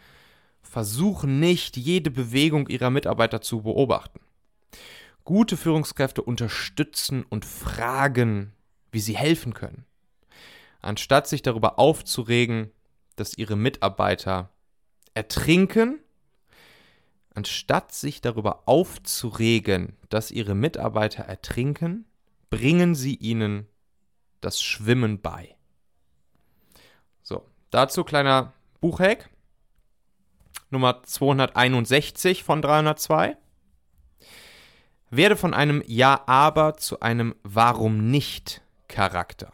versuchen 0.63 1.39
nicht, 1.39 1.77
jede 1.77 2.11
Bewegung 2.11 2.69
ihrer 2.69 2.91
Mitarbeiter 2.91 3.41
zu 3.41 3.63
beobachten. 3.63 4.21
Gute 5.25 5.57
Führungskräfte 5.57 6.23
unterstützen 6.23 7.25
und 7.29 7.45
fragen, 7.45 8.53
wie 8.91 9.01
sie 9.01 9.17
helfen 9.17 9.55
können, 9.55 9.85
anstatt 10.81 11.27
sich 11.27 11.43
darüber 11.43 11.79
aufzuregen, 11.79 12.71
dass 13.17 13.37
ihre 13.39 13.57
Mitarbeiter 13.57 14.51
ertrinken, 15.15 16.01
anstatt 17.35 17.93
sich 17.93 18.21
darüber 18.21 18.63
aufzuregen, 18.67 19.97
dass 20.09 20.31
ihre 20.31 20.55
Mitarbeiter 20.55 21.25
ertrinken, 21.25 22.07
bringen 22.51 22.95
sie 22.95 23.17
ihnen 23.17 23.67
das 24.41 24.63
Schwimmen 24.63 25.21
bei. 25.21 25.57
So, 27.23 27.45
dazu 27.71 28.05
kleiner 28.05 28.53
Buchhack. 28.81 29.31
Nummer 30.71 31.03
261 31.03 32.45
von 32.45 32.63
302. 32.63 33.37
Werde 35.11 35.37
von 35.37 35.55
einem 35.55 35.83
Ja-Aber 35.87 36.77
zu 36.77 37.01
einem 37.01 37.35
Warum 37.43 38.11
nicht 38.11 38.63
Charakter. 38.89 39.53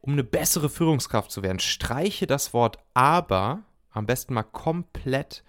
Um 0.00 0.12
eine 0.12 0.24
bessere 0.24 0.70
Führungskraft 0.70 1.30
zu 1.30 1.42
werden, 1.42 1.60
streiche 1.60 2.26
das 2.26 2.54
Wort 2.54 2.78
Aber 2.94 3.62
am 3.90 4.06
besten 4.06 4.34
mal 4.34 4.42
komplett 4.42 5.44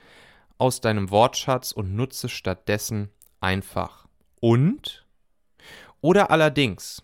aus 0.62 0.80
deinem 0.80 1.10
Wortschatz 1.10 1.72
und 1.72 1.96
nutze 1.96 2.30
stattdessen 2.30 3.10
einfach 3.39 4.06
und 4.39 5.08
oder 6.01 6.30
allerdings. 6.30 7.01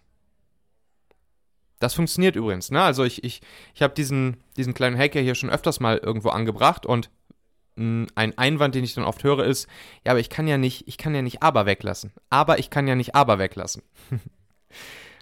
Das 1.80 1.96
funktioniert 1.96 2.36
übrigens. 2.36 2.70
Ne? 2.70 2.84
Also 2.84 3.04
ich, 3.04 3.24
ich, 3.24 3.42
ich 3.74 3.82
habe 3.82 3.96
diesen, 3.96 4.38
diesen 4.58 4.76
kleinen 4.76 4.96
Hacker 4.96 5.22
hier 5.22 5.34
schon 5.34 5.50
öfters 5.50 5.80
mal 5.80 5.98
irgendwo 5.98 6.30
angebracht 6.30 6.86
und 6.86 7.10
ein 7.76 8.38
Einwand, 8.38 8.76
den 8.76 8.84
ich 8.84 8.94
dann 8.94 9.04
oft 9.04 9.24
höre, 9.24 9.44
ist, 9.44 9.68
ja, 10.06 10.12
aber 10.12 10.20
ich 10.20 10.30
kann 10.30 10.48
ja 10.48 10.58
nicht, 10.60 10.88
ich 10.88 10.98
kann 11.00 11.16
ja 11.16 11.24
nicht 11.24 11.42
aber 11.42 11.66
weglassen. 11.66 12.12
Aber 12.30 12.60
ich 12.60 12.70
kann 12.70 12.88
ja 12.88 12.96
nicht 12.96 13.16
aber 13.16 13.40
weglassen. 13.40 13.82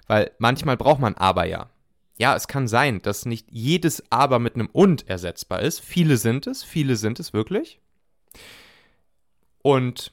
Weil 0.08 0.32
manchmal 0.40 0.76
braucht 0.76 1.00
man 1.00 1.16
aber 1.16 1.46
ja. 1.46 1.70
Ja, 2.18 2.36
es 2.36 2.50
kann 2.50 2.68
sein, 2.68 3.02
dass 3.02 3.26
nicht 3.26 3.48
jedes 3.50 4.04
aber 4.10 4.40
mit 4.40 4.56
einem 4.56 4.68
und 4.68 5.08
ersetzbar 5.08 5.62
ist. 5.62 5.80
Viele 5.80 6.18
sind 6.18 6.48
es, 6.48 6.64
viele 6.64 6.98
sind 6.98 7.20
es 7.22 7.32
wirklich. 7.32 7.80
Und 9.62 10.12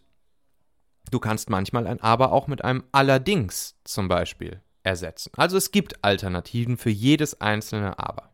du 1.10 1.18
kannst 1.18 1.50
manchmal 1.50 1.86
ein 1.86 2.00
aber 2.00 2.32
auch 2.32 2.46
mit 2.46 2.64
einem 2.64 2.84
allerdings 2.92 3.76
zum 3.84 4.08
Beispiel 4.08 4.62
ersetzen. 4.82 5.32
Also 5.36 5.56
es 5.56 5.70
gibt 5.70 6.02
Alternativen 6.04 6.76
für 6.76 6.90
jedes 6.90 7.40
einzelne 7.40 7.98
aber. 7.98 8.30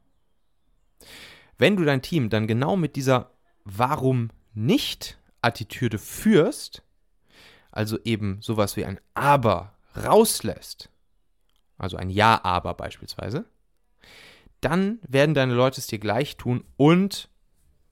Wenn 1.58 1.76
du 1.76 1.84
dein 1.84 2.02
Team 2.02 2.30
dann 2.30 2.46
genau 2.46 2.76
mit 2.76 2.96
dieser 2.96 3.32
Warum 3.64 4.30
nicht 4.54 5.18
Attitüde 5.42 5.98
führst, 5.98 6.82
also 7.70 7.98
eben 8.04 8.40
sowas 8.40 8.76
wie 8.76 8.84
ein 8.84 9.00
Aber 9.14 9.74
rauslässt, 9.96 10.90
also 11.76 11.96
ein 11.96 12.10
Ja-Aber 12.10 12.74
beispielsweise, 12.74 13.44
dann 14.60 14.98
werden 15.06 15.34
deine 15.34 15.54
Leute 15.54 15.80
es 15.80 15.86
dir 15.86 15.98
gleich 15.98 16.36
tun 16.36 16.64
und 16.76 17.28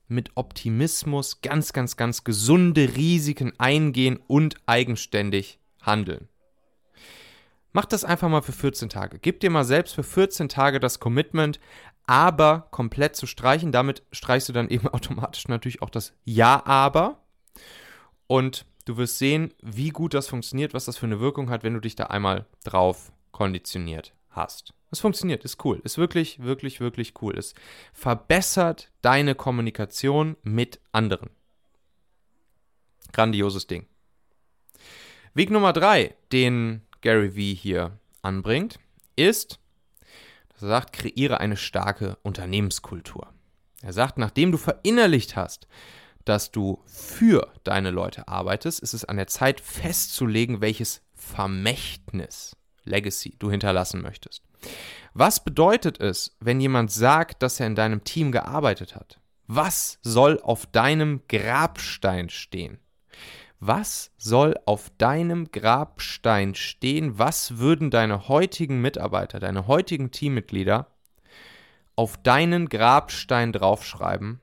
mit 0.07 0.31
Optimismus 0.35 1.41
ganz, 1.41 1.73
ganz, 1.73 1.97
ganz 1.97 2.23
gesunde 2.23 2.95
Risiken 2.95 3.53
eingehen 3.57 4.19
und 4.27 4.55
eigenständig 4.65 5.59
handeln. 5.81 6.27
Mach 7.73 7.85
das 7.85 8.03
einfach 8.03 8.29
mal 8.29 8.41
für 8.41 8.53
14 8.53 8.89
Tage. 8.89 9.19
Gib 9.19 9.39
dir 9.39 9.49
mal 9.49 9.65
selbst 9.65 9.93
für 9.93 10.03
14 10.03 10.49
Tage 10.49 10.79
das 10.79 10.99
Commitment, 10.99 11.59
aber 12.05 12.67
komplett 12.71 13.15
zu 13.15 13.27
streichen. 13.27 13.71
Damit 13.71 14.03
streichst 14.11 14.49
du 14.49 14.53
dann 14.53 14.69
eben 14.69 14.87
automatisch 14.93 15.47
natürlich 15.47 15.81
auch 15.81 15.89
das 15.89 16.13
Ja, 16.23 16.65
aber. 16.65 17.21
Und 18.25 18.65
du 18.85 18.97
wirst 18.97 19.19
sehen, 19.19 19.53
wie 19.61 19.89
gut 19.89 20.13
das 20.13 20.27
funktioniert, 20.27 20.73
was 20.73 20.85
das 20.85 20.97
für 20.97 21.05
eine 21.05 21.19
Wirkung 21.19 21.49
hat, 21.49 21.63
wenn 21.63 21.73
du 21.73 21.79
dich 21.79 21.95
da 21.95 22.05
einmal 22.05 22.45
drauf 22.63 23.11
konditioniert 23.31 24.13
hast. 24.37 24.73
Es 24.89 25.01
funktioniert, 25.01 25.43
ist 25.43 25.63
cool, 25.65 25.81
ist 25.83 25.97
wirklich, 25.97 26.39
wirklich, 26.41 26.79
wirklich 26.79 27.13
cool. 27.21 27.37
Es 27.37 27.53
verbessert 27.91 28.89
deine 29.01 29.35
Kommunikation 29.35 30.37
mit 30.43 30.79
anderen. 30.93 31.29
Grandioses 33.11 33.67
Ding. 33.67 33.85
Weg 35.33 35.51
Nummer 35.51 35.73
drei, 35.73 36.15
den 36.31 36.81
Gary 37.01 37.35
Vee 37.35 37.53
hier 37.53 37.99
anbringt, 38.21 38.79
ist, 39.15 39.59
dass 40.49 40.61
er 40.61 40.69
sagt, 40.69 40.93
kreiere 40.93 41.39
eine 41.39 41.57
starke 41.57 42.17
Unternehmenskultur. 42.23 43.33
Er 43.81 43.93
sagt, 43.93 44.17
nachdem 44.17 44.51
du 44.51 44.57
verinnerlicht 44.57 45.35
hast, 45.35 45.67
dass 46.25 46.51
du 46.51 46.81
für 46.85 47.53
deine 47.63 47.91
Leute 47.91 48.27
arbeitest, 48.27 48.79
ist 48.81 48.93
es 48.93 49.05
an 49.05 49.17
der 49.17 49.27
Zeit 49.27 49.61
festzulegen, 49.61 50.61
welches 50.61 51.01
Vermächtnis, 51.13 52.55
Legacy 52.87 53.35
du 53.37 53.51
hinterlassen 53.51 54.01
möchtest. 54.01 54.43
Was 55.13 55.43
bedeutet 55.43 55.99
es, 55.99 56.35
wenn 56.39 56.59
jemand 56.59 56.91
sagt, 56.91 57.43
dass 57.43 57.59
er 57.59 57.67
in 57.67 57.75
deinem 57.75 58.03
Team 58.03 58.31
gearbeitet 58.31 58.95
hat? 58.95 59.19
Was 59.47 59.99
soll 60.01 60.39
auf 60.41 60.65
deinem 60.65 61.21
Grabstein 61.27 62.29
stehen? 62.29 62.79
Was 63.59 64.11
soll 64.17 64.55
auf 64.65 64.91
deinem 64.97 65.51
Grabstein 65.51 66.53
stehen? 66.53 67.17
Was 67.17 67.57
würden 67.57 67.89
deine 67.89 68.27
heutigen 68.27 68.81
Mitarbeiter, 68.81 69.39
deine 69.39 69.67
heutigen 69.67 70.11
Teammitglieder 70.11 70.87
auf 71.95 72.17
deinen 72.17 72.69
Grabstein 72.69 73.53
draufschreiben, 73.53 74.39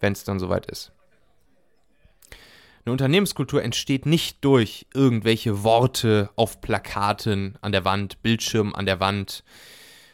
wenn 0.00 0.12
es 0.12 0.24
dann 0.24 0.40
soweit 0.40 0.66
ist? 0.66 0.92
Eine 2.88 2.92
Unternehmenskultur 2.92 3.62
entsteht 3.62 4.06
nicht 4.06 4.42
durch 4.42 4.86
irgendwelche 4.94 5.62
Worte 5.62 6.30
auf 6.36 6.62
Plakaten 6.62 7.58
an 7.60 7.70
der 7.70 7.84
Wand, 7.84 8.22
Bildschirmen 8.22 8.74
an 8.74 8.86
der 8.86 8.98
Wand, 8.98 9.44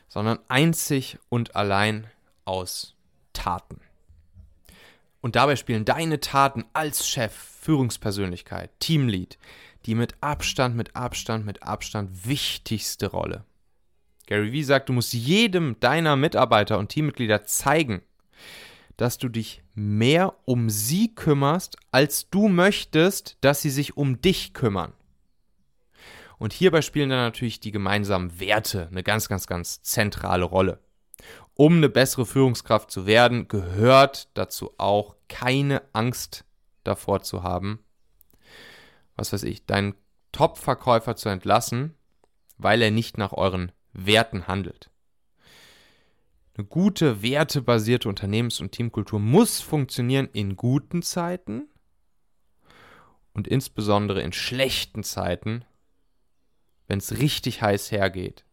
sondern 0.08 0.40
einzig 0.48 1.16
und 1.28 1.54
allein 1.54 2.08
aus 2.44 2.96
Taten. 3.32 3.80
Und 5.20 5.36
dabei 5.36 5.54
spielen 5.54 5.84
deine 5.84 6.18
Taten 6.18 6.64
als 6.72 7.08
Chef, 7.08 7.32
Führungspersönlichkeit, 7.32 8.72
Teamlead 8.80 9.38
die 9.86 9.94
mit 9.94 10.16
Abstand, 10.20 10.74
mit 10.74 10.96
Abstand, 10.96 11.46
mit 11.46 11.62
Abstand 11.62 12.26
wichtigste 12.26 13.06
Rolle. 13.06 13.44
Gary 14.26 14.50
Vee 14.52 14.64
sagt, 14.64 14.88
du 14.88 14.94
musst 14.94 15.12
jedem 15.12 15.78
deiner 15.78 16.16
Mitarbeiter 16.16 16.80
und 16.80 16.88
Teammitglieder 16.88 17.44
zeigen, 17.44 18.02
dass 18.96 19.18
du 19.18 19.28
dich 19.28 19.62
mehr 19.74 20.34
um 20.44 20.70
sie 20.70 21.14
kümmerst, 21.14 21.76
als 21.90 22.30
du 22.30 22.48
möchtest, 22.48 23.36
dass 23.40 23.62
sie 23.62 23.70
sich 23.70 23.96
um 23.96 24.20
dich 24.20 24.54
kümmern. 24.54 24.92
Und 26.38 26.52
hierbei 26.52 26.82
spielen 26.82 27.10
dann 27.10 27.20
natürlich 27.20 27.60
die 27.60 27.72
gemeinsamen 27.72 28.38
Werte 28.40 28.88
eine 28.90 29.02
ganz, 29.02 29.28
ganz, 29.28 29.46
ganz 29.46 29.82
zentrale 29.82 30.44
Rolle. 30.44 30.80
Um 31.54 31.76
eine 31.76 31.88
bessere 31.88 32.26
Führungskraft 32.26 32.90
zu 32.90 33.06
werden, 33.06 33.46
gehört 33.48 34.28
dazu 34.34 34.74
auch 34.76 35.14
keine 35.28 35.82
Angst 35.92 36.44
davor 36.82 37.22
zu 37.22 37.42
haben, 37.42 37.78
was 39.16 39.32
weiß 39.32 39.44
ich, 39.44 39.64
deinen 39.64 39.94
Top-Verkäufer 40.32 41.14
zu 41.14 41.28
entlassen, 41.28 41.94
weil 42.58 42.82
er 42.82 42.90
nicht 42.90 43.18
nach 43.18 43.32
euren 43.32 43.70
Werten 43.92 44.48
handelt. 44.48 44.90
Eine 46.56 46.66
gute, 46.66 47.22
wertebasierte 47.22 48.08
Unternehmens- 48.08 48.60
und 48.60 48.70
Teamkultur 48.70 49.18
muss 49.18 49.60
funktionieren 49.60 50.28
in 50.32 50.54
guten 50.54 51.02
Zeiten 51.02 51.68
und 53.32 53.48
insbesondere 53.48 54.22
in 54.22 54.32
schlechten 54.32 55.02
Zeiten, 55.02 55.64
wenn 56.86 56.98
es 56.98 57.18
richtig 57.18 57.60
heiß 57.60 57.90
hergeht, 57.90 58.44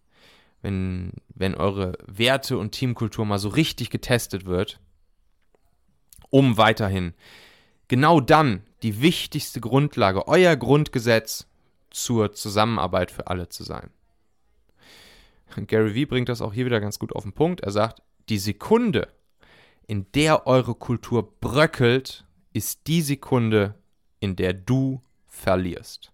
wenn, 0.63 1.11
wenn 1.29 1.53
eure 1.53 1.95
Werte 2.07 2.57
und 2.57 2.71
Teamkultur 2.71 3.23
mal 3.25 3.37
so 3.37 3.49
richtig 3.49 3.91
getestet 3.91 4.45
wird, 4.45 4.79
um 6.31 6.57
weiterhin 6.57 7.13
genau 7.87 8.19
dann 8.19 8.63
die 8.81 9.03
wichtigste 9.03 9.61
Grundlage, 9.61 10.27
euer 10.27 10.55
Grundgesetz 10.55 11.45
zur 11.91 12.33
Zusammenarbeit 12.33 13.11
für 13.11 13.27
alle 13.27 13.49
zu 13.49 13.63
sein. 13.63 13.91
Gary 15.67 15.93
Vee 15.93 16.05
bringt 16.05 16.29
das 16.29 16.41
auch 16.41 16.53
hier 16.53 16.65
wieder 16.65 16.79
ganz 16.79 16.99
gut 16.99 17.13
auf 17.15 17.23
den 17.23 17.33
Punkt. 17.33 17.61
Er 17.61 17.71
sagt, 17.71 18.01
die 18.29 18.37
Sekunde, 18.37 19.07
in 19.87 20.11
der 20.13 20.47
eure 20.47 20.75
Kultur 20.75 21.39
bröckelt, 21.39 22.25
ist 22.53 22.87
die 22.87 23.01
Sekunde, 23.01 23.75
in 24.19 24.35
der 24.35 24.53
du 24.53 25.01
verlierst. 25.27 26.11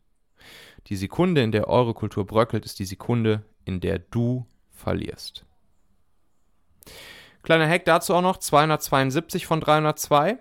Die 0.88 0.96
Sekunde, 0.96 1.42
in 1.42 1.52
der 1.52 1.68
eure 1.68 1.94
Kultur 1.94 2.26
bröckelt, 2.26 2.66
ist 2.66 2.80
die 2.80 2.86
Sekunde, 2.86 3.44
in 3.66 3.80
der 3.80 4.00
du 4.00 4.46
verlierst. 4.70 5.46
Kleiner 7.44 7.68
Hack 7.68 7.86
dazu 7.86 8.14
auch 8.14 8.22
noch, 8.22 8.38
272 8.38 9.46
von 9.46 9.60
302. 9.60 10.38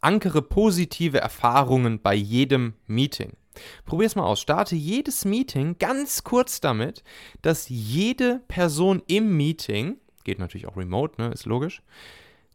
Ankere 0.00 0.40
positive 0.40 1.20
Erfahrungen 1.20 2.00
bei 2.00 2.14
jedem 2.14 2.74
Meeting. 2.86 3.36
Probier 3.84 4.06
es 4.06 4.16
mal 4.16 4.24
aus. 4.24 4.40
Starte 4.40 4.76
jedes 4.76 5.24
Meeting 5.24 5.76
ganz 5.78 6.24
kurz 6.24 6.60
damit, 6.60 7.02
dass 7.42 7.68
jede 7.68 8.42
Person 8.48 9.02
im 9.06 9.36
Meeting, 9.36 9.98
geht 10.24 10.38
natürlich 10.38 10.66
auch 10.66 10.76
remote, 10.76 11.20
ne, 11.20 11.32
ist 11.32 11.46
logisch, 11.46 11.82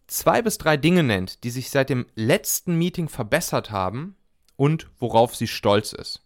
zwei 0.07 0.41
bis 0.41 0.57
drei 0.57 0.77
Dinge 0.77 1.03
nennt, 1.03 1.43
die 1.43 1.49
sich 1.49 1.69
seit 1.69 1.89
dem 1.89 2.05
letzten 2.15 2.77
Meeting 2.77 3.09
verbessert 3.09 3.71
haben 3.71 4.15
und 4.55 4.87
worauf 4.99 5.35
sie 5.35 5.47
stolz 5.47 5.93
ist. 5.93 6.21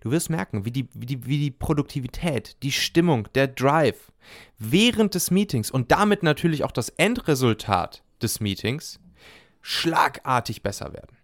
Du 0.00 0.10
wirst 0.10 0.30
merken, 0.30 0.64
wie 0.64 0.70
die, 0.70 0.88
wie, 0.94 1.06
die, 1.06 1.26
wie 1.26 1.38
die 1.38 1.50
Produktivität, 1.50 2.56
die 2.62 2.72
Stimmung, 2.72 3.28
der 3.34 3.48
Drive 3.48 4.12
während 4.58 5.14
des 5.14 5.30
Meetings 5.30 5.70
und 5.70 5.90
damit 5.92 6.22
natürlich 6.22 6.64
auch 6.64 6.72
das 6.72 6.88
Endresultat 6.88 8.02
des 8.22 8.40
Meetings 8.40 8.98
schlagartig 9.60 10.62
besser 10.62 10.92
werden. 10.92 11.17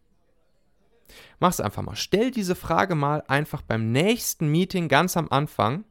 Mach's 1.38 1.61
einfach 1.61 1.83
mal. 1.83 1.96
Stell 1.96 2.31
diese 2.31 2.55
Frage 2.55 2.94
mal 2.94 3.22
einfach 3.29 3.62
beim 3.62 3.92
nächsten 3.92 4.48
Meeting 4.48 4.88
ganz 4.88 5.16
am 5.16 5.29
Anfang. 5.31 5.85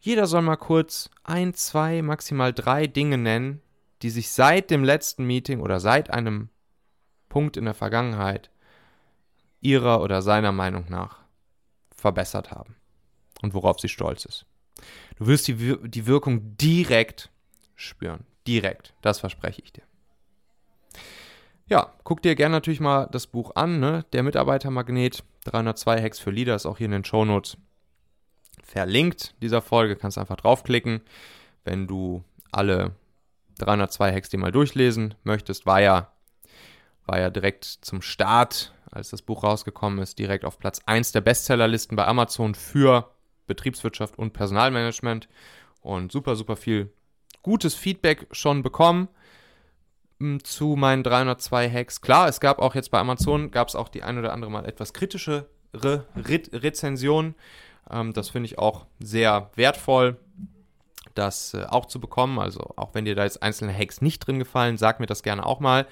Jeder 0.00 0.26
soll 0.26 0.42
mal 0.42 0.56
kurz 0.56 1.10
ein, 1.24 1.54
zwei, 1.54 2.02
maximal 2.02 2.52
drei 2.52 2.86
Dinge 2.86 3.18
nennen, 3.18 3.60
die 4.02 4.10
sich 4.10 4.30
seit 4.30 4.70
dem 4.70 4.84
letzten 4.84 5.24
Meeting 5.26 5.60
oder 5.60 5.80
seit 5.80 6.10
einem 6.10 6.50
Punkt 7.28 7.56
in 7.56 7.64
der 7.64 7.74
Vergangenheit 7.74 8.50
ihrer 9.60 10.00
oder 10.02 10.22
seiner 10.22 10.52
Meinung 10.52 10.86
nach 10.88 11.18
verbessert 11.94 12.50
haben 12.50 12.76
und 13.42 13.54
worauf 13.54 13.80
sie 13.80 13.88
stolz 13.88 14.24
ist. 14.24 14.46
Du 15.18 15.26
wirst 15.26 15.48
die, 15.48 15.58
Wir 15.58 15.76
die 15.78 16.06
Wirkung 16.06 16.56
direkt 16.56 17.30
spüren. 17.74 18.24
Direkt. 18.46 18.94
Das 19.02 19.20
verspreche 19.20 19.60
ich 19.62 19.72
dir. 19.72 19.82
Ja, 21.68 21.92
guck 22.02 22.22
dir 22.22 22.34
gerne 22.34 22.56
natürlich 22.56 22.80
mal 22.80 23.08
das 23.12 23.26
Buch 23.26 23.52
an, 23.54 23.78
ne? 23.78 24.04
Der 24.12 24.22
Mitarbeitermagnet, 24.22 25.22
302 25.44 26.02
Hacks 26.02 26.18
für 26.18 26.30
Leader, 26.30 26.54
ist 26.54 26.64
auch 26.64 26.78
hier 26.78 26.86
in 26.86 26.92
den 26.92 27.04
Shownotes 27.04 27.58
verlinkt 28.62 29.34
dieser 29.42 29.60
Folge. 29.60 29.96
Kannst 29.96 30.16
einfach 30.16 30.36
draufklicken. 30.36 31.02
Wenn 31.64 31.86
du 31.86 32.24
alle 32.52 32.92
302 33.58 34.12
Hacks 34.12 34.30
dir 34.30 34.38
mal 34.38 34.52
durchlesen 34.52 35.14
möchtest, 35.24 35.66
war 35.66 35.80
ja, 35.80 36.10
war 37.04 37.20
ja 37.20 37.28
direkt 37.28 37.64
zum 37.64 38.00
Start, 38.00 38.72
als 38.90 39.10
das 39.10 39.20
Buch 39.20 39.44
rausgekommen 39.44 39.98
ist, 39.98 40.18
direkt 40.18 40.46
auf 40.46 40.58
Platz 40.58 40.80
1 40.86 41.12
der 41.12 41.20
Bestsellerlisten 41.20 41.96
bei 41.96 42.06
Amazon 42.06 42.54
für 42.54 43.10
Betriebswirtschaft 43.46 44.18
und 44.18 44.32
Personalmanagement 44.32 45.28
und 45.82 46.12
super, 46.12 46.34
super 46.34 46.56
viel 46.56 46.90
gutes 47.42 47.74
Feedback 47.74 48.26
schon 48.32 48.62
bekommen 48.62 49.08
zu 50.42 50.76
meinen 50.76 51.02
302 51.02 51.70
Hacks. 51.70 52.00
Klar, 52.00 52.28
es 52.28 52.40
gab 52.40 52.58
auch 52.58 52.74
jetzt 52.74 52.90
bei 52.90 52.98
Amazon, 52.98 53.50
gab 53.50 53.68
es 53.68 53.76
auch 53.76 53.88
die 53.88 54.02
ein 54.02 54.18
oder 54.18 54.32
andere 54.32 54.50
mal 54.50 54.64
etwas 54.64 54.92
kritischere 54.92 55.46
Re 55.74 56.04
Rezension. 56.16 57.34
Ähm, 57.90 58.12
das 58.12 58.30
finde 58.30 58.46
ich 58.46 58.58
auch 58.58 58.86
sehr 58.98 59.50
wertvoll, 59.54 60.16
das 61.14 61.54
äh, 61.54 61.64
auch 61.68 61.86
zu 61.86 62.00
bekommen. 62.00 62.38
Also 62.38 62.72
auch 62.76 62.94
wenn 62.94 63.04
dir 63.04 63.14
da 63.14 63.24
jetzt 63.24 63.42
einzelne 63.42 63.76
Hacks 63.76 64.00
nicht 64.00 64.20
drin 64.20 64.38
gefallen, 64.38 64.76
sag 64.76 65.00
mir 65.00 65.06
das 65.06 65.22
gerne 65.22 65.46
auch 65.46 65.60
mal. 65.60 65.86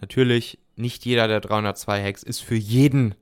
Natürlich, 0.00 0.58
nicht 0.76 1.04
jeder 1.04 1.28
der 1.28 1.40
302 1.40 2.02
Hacks 2.02 2.22
ist 2.22 2.40
für 2.40 2.56
jeden, 2.56 3.14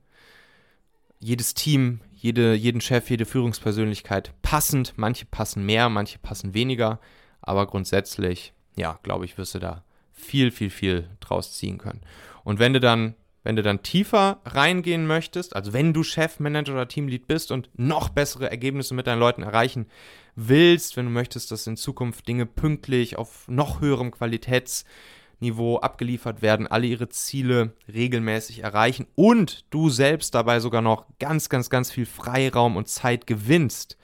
jedes 1.19 1.53
Team, 1.53 2.01
jede, 2.11 2.53
jeden 2.53 2.81
Chef, 2.81 3.09
jede 3.09 3.25
Führungspersönlichkeit 3.25 4.33
passend. 4.41 4.93
Manche 4.97 5.25
passen 5.25 5.65
mehr, 5.65 5.89
manche 5.89 6.19
passen 6.19 6.53
weniger. 6.53 6.99
Aber 7.41 7.67
grundsätzlich, 7.67 8.53
ja, 8.75 8.99
glaube 9.03 9.25
ich, 9.25 9.37
wirst 9.37 9.55
du 9.55 9.59
da 9.59 9.83
viel, 10.13 10.51
viel, 10.51 10.69
viel 10.69 11.09
draus 11.19 11.53
ziehen 11.53 11.77
können. 11.77 12.01
Und 12.43 12.59
wenn 12.59 12.73
du 12.73 12.79
dann, 12.79 13.15
wenn 13.43 13.55
du 13.55 13.63
dann 13.63 13.83
tiefer 13.83 14.39
reingehen 14.45 15.05
möchtest, 15.05 15.55
also 15.55 15.73
wenn 15.73 15.93
du 15.93 16.03
Chef, 16.03 16.39
Manager 16.39 16.73
oder 16.73 16.87
Teamlead 16.87 17.27
bist 17.27 17.51
und 17.51 17.69
noch 17.73 18.09
bessere 18.09 18.49
Ergebnisse 18.49 18.93
mit 18.93 19.07
deinen 19.07 19.19
Leuten 19.19 19.43
erreichen 19.43 19.87
willst, 20.35 20.95
wenn 20.95 21.05
du 21.05 21.11
möchtest, 21.11 21.51
dass 21.51 21.67
in 21.67 21.77
Zukunft 21.77 22.27
Dinge 22.27 22.45
pünktlich 22.45 23.17
auf 23.17 23.47
noch 23.47 23.81
höherem 23.81 24.11
Qualitätsniveau 24.11 25.79
abgeliefert 25.79 26.41
werden, 26.41 26.67
alle 26.67 26.87
ihre 26.87 27.09
Ziele 27.09 27.73
regelmäßig 27.91 28.59
erreichen 28.63 29.07
und 29.15 29.65
du 29.71 29.89
selbst 29.89 30.33
dabei 30.35 30.59
sogar 30.59 30.81
noch 30.81 31.05
ganz, 31.19 31.49
ganz, 31.49 31.69
ganz 31.69 31.91
viel 31.91 32.05
Freiraum 32.05 32.77
und 32.77 32.87
Zeit 32.87 33.27
gewinnst, 33.27 33.97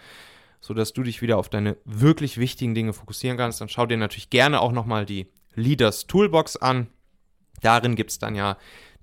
sodass 0.60 0.94
du 0.94 1.04
dich 1.04 1.22
wieder 1.22 1.38
auf 1.38 1.50
deine 1.50 1.78
wirklich 1.86 2.38
wichtigen 2.38 2.76
Dinge 2.76 2.94
fokussieren 2.94 3.38
kannst, 3.38 3.62
dann 3.62 3.70
schau 3.70 3.86
dir 3.86 3.98
natürlich 3.98 4.30
gerne 4.30 4.60
auch 4.60 4.74
nochmal 4.74 5.06
die 5.06 5.28
Leaders 5.56 6.08
Toolbox 6.08 6.58
an. 6.58 6.88
Darin 7.62 7.96
gibt 7.96 8.12
es 8.12 8.20
dann 8.20 8.36
ja 8.36 8.58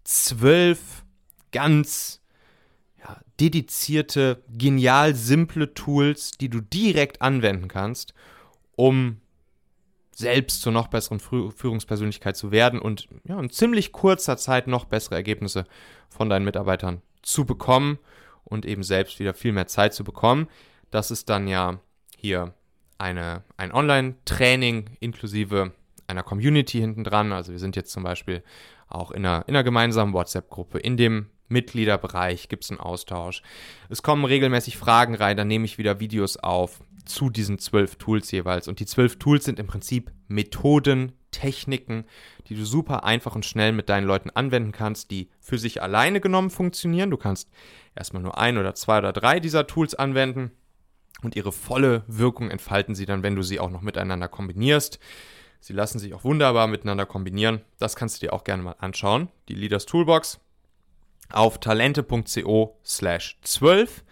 zwölf 0.04 1.04
ganz 1.52 2.22
ja, 2.98 3.20
dedizierte, 3.40 4.42
genial 4.48 5.14
simple 5.14 5.74
Tools, 5.74 6.32
die 6.32 6.48
du 6.48 6.61
direkt 6.61 7.22
anwenden 7.22 7.68
kannst, 7.68 8.14
um 8.76 9.20
selbst 10.12 10.62
zur 10.62 10.72
noch 10.72 10.88
besseren 10.88 11.20
Führungspersönlichkeit 11.20 12.37
zu 12.38 12.50
werden 12.50 12.80
und 12.80 13.06
ja, 13.24 13.38
in 13.38 13.50
ziemlich 13.50 13.92
kurzer 13.92 14.38
Zeit 14.38 14.66
noch 14.66 14.87
bessere 14.87 15.16
Ergebnisse 15.16 15.66
von 16.09 16.30
deinen 16.30 16.46
Mitarbeitern 16.46 17.02
zu 17.20 17.44
bekommen 17.44 17.98
und 18.44 18.64
eben 18.64 18.82
selbst 18.82 19.18
wieder 19.18 19.35
viel 19.35 19.52
mehr 19.52 19.66
Zeit 19.66 19.92
zu 19.92 20.04
bekommen. 20.04 20.48
Das 20.90 21.11
ist 21.11 21.28
dann 21.28 21.48
ja 21.48 21.80
hier 22.16 22.54
eine, 22.96 23.42
ein 23.59 23.72
Online-Training 23.72 24.96
inklusive 25.00 25.72
einer 26.07 26.23
Community 26.23 26.79
hinten 26.79 27.05
dran. 27.05 27.33
Also 27.33 27.53
wir 27.53 27.59
sind 27.59 27.77
jetzt 27.77 27.92
zum 27.92 28.03
Beispiel 28.03 28.42
auch 28.88 29.11
in 29.11 29.25
einer, 29.25 29.45
in 29.47 29.55
einer 29.55 29.64
gemeinsamen 29.64 30.12
WhatsApp-Gruppe. 30.12 30.79
In 30.79 30.97
dem 30.97 31.27
Mitgliederbereich 31.49 32.49
gibt 32.49 32.64
es 32.64 32.71
einen 32.71 32.81
Austausch. 32.81 33.42
Es 33.88 34.03
kommen 34.03 34.25
regelmäßig 34.25 34.77
Fragen 34.77 35.14
rein, 35.14 35.37
dann 35.37 35.49
nehme 35.49 35.64
ich 35.64 35.79
wieder 35.79 36.01
Videos 36.01 36.37
auf 36.37 36.81
zu 37.05 37.31
diesen 37.31 37.59
zwölf 37.59 37.97
Tools 37.97 38.31
jeweils. 38.33 38.69
Und 38.69 38.81
die 38.81 38.87
zwölf 38.87 39.19
Tools 39.19 39.45
sind 39.45 39.61
im 39.61 39.66
Prinzip 39.66 40.12
Methoden, 40.29 41.12
Techniken, 41.31 42.05
die 42.49 42.55
du 42.55 42.64
super 42.64 43.05
einfach 43.05 43.35
und 43.35 43.45
schnell 43.45 43.73
mit 43.73 43.88
deinen 43.88 44.07
Leuten 44.07 44.31
anwenden 44.31 44.73
kannst, 44.73 45.11
die 45.11 45.31
für 45.38 45.59
sich 45.59 45.83
alleine 45.83 46.21
genommen 46.21 46.51
funktionieren. 46.51 47.11
Du 47.11 47.16
kannst 47.16 47.51
erstmal 47.95 48.23
nur 48.23 48.38
ein 48.38 48.59
oder 48.59 48.75
zwei 48.75 48.99
oder 48.99 49.12
drei 49.12 49.38
dieser 49.38 49.66
Tools 49.66 49.95
anwenden 49.95 50.51
und 51.23 51.37
ihre 51.37 51.53
volle 51.53 52.05
Wirkung 52.07 52.51
entfalten 52.51 52.95
sie 52.95 53.07
dann, 53.07 53.23
wenn 53.23 53.37
du 53.37 53.42
sie 53.42 53.61
auch 53.61 53.71
noch 53.71 53.83
miteinander 53.83 54.29
kombinierst. 54.29 54.99
Sie 55.61 55.73
lassen 55.73 55.99
sich 55.99 56.14
auch 56.14 56.25
wunderbar 56.25 56.66
miteinander 56.66 57.07
kombinieren. 57.07 57.62
Das 57.79 57.97
kannst 57.97 58.16
du 58.16 58.27
dir 58.27 58.33
auch 58.33 58.45
gerne 58.45 58.62
mal 58.62 58.77
anschauen. 58.79 59.29
Die 59.49 59.55
Leaders 59.55 59.87
Toolbox 59.87 60.40
auf 61.33 61.59
talente.co 61.59 62.79
slash 62.85 63.38
12. 63.42 64.05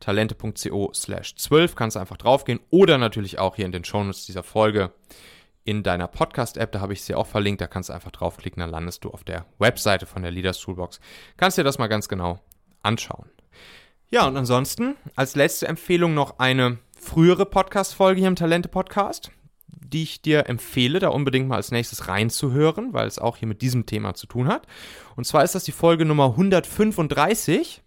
Talente.co 0.00 0.90
slash 0.92 1.36
12 1.36 1.74
kannst 1.74 1.96
du 1.96 2.00
einfach 2.00 2.16
draufgehen 2.16 2.60
oder 2.70 2.98
natürlich 2.98 3.38
auch 3.38 3.56
hier 3.56 3.66
in 3.66 3.72
den 3.72 3.84
Shownotes 3.84 4.26
dieser 4.26 4.42
Folge 4.42 4.92
in 5.64 5.82
deiner 5.82 6.06
Podcast-App, 6.06 6.70
da 6.70 6.80
habe 6.80 6.92
ich 6.92 7.02
sie 7.02 7.16
auch 7.16 7.26
verlinkt, 7.26 7.60
da 7.60 7.66
kannst 7.66 7.88
du 7.88 7.92
einfach 7.92 8.12
draufklicken, 8.12 8.60
dann 8.60 8.70
landest 8.70 9.04
du 9.04 9.10
auf 9.10 9.24
der 9.24 9.46
Webseite 9.58 10.06
von 10.06 10.22
der 10.22 10.30
Leaders 10.30 10.60
Toolbox. 10.60 11.00
Kannst 11.36 11.58
dir 11.58 11.64
das 11.64 11.78
mal 11.78 11.88
ganz 11.88 12.08
genau 12.08 12.38
anschauen. 12.82 13.28
Ja, 14.08 14.28
und 14.28 14.36
ansonsten 14.36 14.94
als 15.16 15.34
letzte 15.34 15.66
Empfehlung 15.66 16.14
noch 16.14 16.38
eine 16.38 16.78
frühere 16.96 17.46
Podcast-Folge 17.46 18.20
hier 18.20 18.28
im 18.28 18.36
Talente-Podcast 18.36 19.32
die 19.78 20.02
ich 20.02 20.22
dir 20.22 20.48
empfehle, 20.48 20.98
da 20.98 21.08
unbedingt 21.08 21.48
mal 21.48 21.56
als 21.56 21.70
nächstes 21.70 22.08
reinzuhören, 22.08 22.92
weil 22.92 23.06
es 23.06 23.18
auch 23.18 23.36
hier 23.36 23.48
mit 23.48 23.62
diesem 23.62 23.86
Thema 23.86 24.14
zu 24.14 24.26
tun 24.26 24.48
hat. 24.48 24.66
Und 25.14 25.26
zwar 25.26 25.44
ist 25.44 25.54
das 25.54 25.64
die 25.64 25.72
Folge 25.72 26.04
Nummer 26.04 26.30
135 26.30 27.82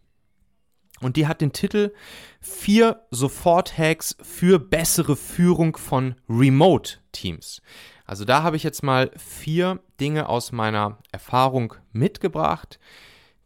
und 1.02 1.15
die 1.15 1.28
hat 1.28 1.41
den 1.41 1.54
Titel 1.54 1.93
Vier 2.41 3.02
Sofort-Hacks 3.12 4.17
für 4.21 4.60
bessere 4.60 5.15
Führung 5.15 5.78
von 5.78 6.15
Remote-Teams. 6.30 7.62
Also 8.06 8.25
da 8.25 8.43
habe 8.43 8.56
ich 8.56 8.63
jetzt 8.63 8.84
mal 8.84 9.12
vier 9.17 9.80
Dinge 9.99 10.30
aus 10.30 10.52
meiner 10.52 10.97
Erfahrung 11.12 11.75
mitgebracht, 11.91 12.80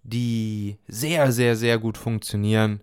die 0.04 0.78
sehr, 0.88 1.32
sehr, 1.32 1.56
sehr 1.56 1.80
gut 1.80 1.98
funktionieren, 1.98 2.82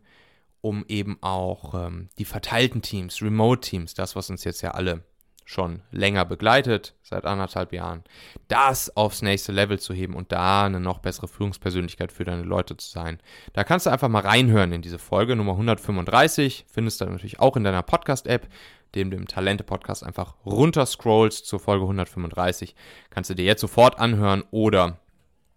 um 0.61 0.85
eben 0.89 1.19
auch 1.23 1.75
ähm, 1.75 2.09
die 2.19 2.25
verteilten 2.25 2.83
Teams, 2.83 3.23
Remote-Teams, 3.23 3.95
das, 3.95 4.15
was 4.17 4.31
uns 4.31 4.45
jetzt 4.45 4.61
ja 4.63 4.73
alle 4.73 5.05
schon 5.51 5.83
länger 5.91 6.25
begleitet, 6.25 6.95
seit 7.03 7.25
anderthalb 7.25 7.73
Jahren, 7.73 8.05
das 8.47 8.97
aufs 8.97 9.21
nächste 9.21 9.51
Level 9.51 9.81
zu 9.81 9.93
heben 9.93 10.15
und 10.15 10.31
da 10.31 10.67
eine 10.67 10.79
noch 10.79 11.01
bessere 11.01 11.27
Führungspersönlichkeit 11.27 12.13
für 12.13 12.23
deine 12.23 12.45
Leute 12.45 12.77
zu 12.77 12.89
sein. 12.89 13.19
Da 13.53 13.65
kannst 13.65 13.87
du 13.87 13.91
einfach 13.91 14.09
mal 14.09 14.23
reinhören 14.23 14.71
in 14.71 14.81
diese 14.81 15.01
Folge 15.01 15.35
Nummer 15.35 15.53
135, 15.53 16.67
findest 16.69 17.01
du 17.01 17.07
natürlich 17.07 17.41
auch 17.41 17.57
in 17.57 17.65
deiner 17.65 17.83
Podcast-App, 17.83 18.47
dem 18.95 19.11
du 19.11 19.17
im 19.17 19.27
Talente-Podcast 19.27 20.05
einfach 20.05 20.35
runterscrollst 20.47 21.45
zur 21.45 21.59
Folge 21.59 21.83
135. 21.83 22.77
Kannst 23.11 23.31
du 23.31 23.35
dir 23.35 23.45
jetzt 23.45 23.61
sofort 23.61 23.99
anhören 23.99 24.45
oder 24.53 24.99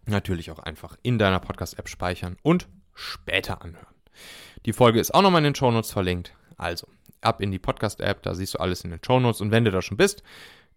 natürlich 0.08 0.50
auch 0.50 0.60
einfach 0.60 0.98
in 1.04 1.20
deiner 1.20 1.40
Podcast-App 1.40 1.88
speichern 1.88 2.38
und 2.42 2.68
später 2.96 3.62
anhören. 3.62 3.86
Die 4.66 4.74
Folge 4.74 5.00
ist 5.00 5.14
auch 5.14 5.22
nochmal 5.22 5.40
in 5.40 5.52
den 5.52 5.56
Shownotes 5.56 5.92
verlinkt. 5.92 6.34
Also, 6.58 6.88
ab 7.26 7.42
in 7.42 7.52
die 7.52 7.60
Podcast-App, 7.60 8.24
da 8.24 8.34
siehst 8.34 8.56
du 8.56 8.60
alles 8.60 8.84
in 8.84 8.92
den 8.92 9.00
Show 9.06 9.20
Notes. 9.20 9.42
Und 9.42 9.52
wenn 9.52 9.66
du 9.66 9.72
da 9.72 9.82
schon 9.82 9.98
bist, 9.98 10.24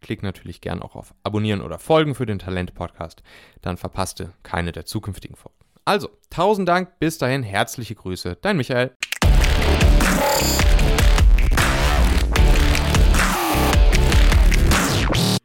klick 0.00 0.22
natürlich 0.22 0.60
gern 0.60 0.82
auch 0.82 0.94
auf 0.96 1.14
Abonnieren 1.22 1.62
oder 1.62 1.78
Folgen 1.78 2.14
für 2.14 2.26
den 2.26 2.38
Talent-Podcast, 2.38 3.22
dann 3.62 3.76
verpasst 3.76 4.20
du 4.20 4.32
keine 4.42 4.72
der 4.72 4.86
zukünftigen 4.86 5.36
Folgen. 5.36 5.58
Also, 5.84 6.10
tausend 6.30 6.68
Dank, 6.68 6.98
bis 6.98 7.18
dahin, 7.18 7.42
herzliche 7.42 7.94
Grüße, 7.94 8.38
dein 8.40 8.56
Michael. 8.56 8.92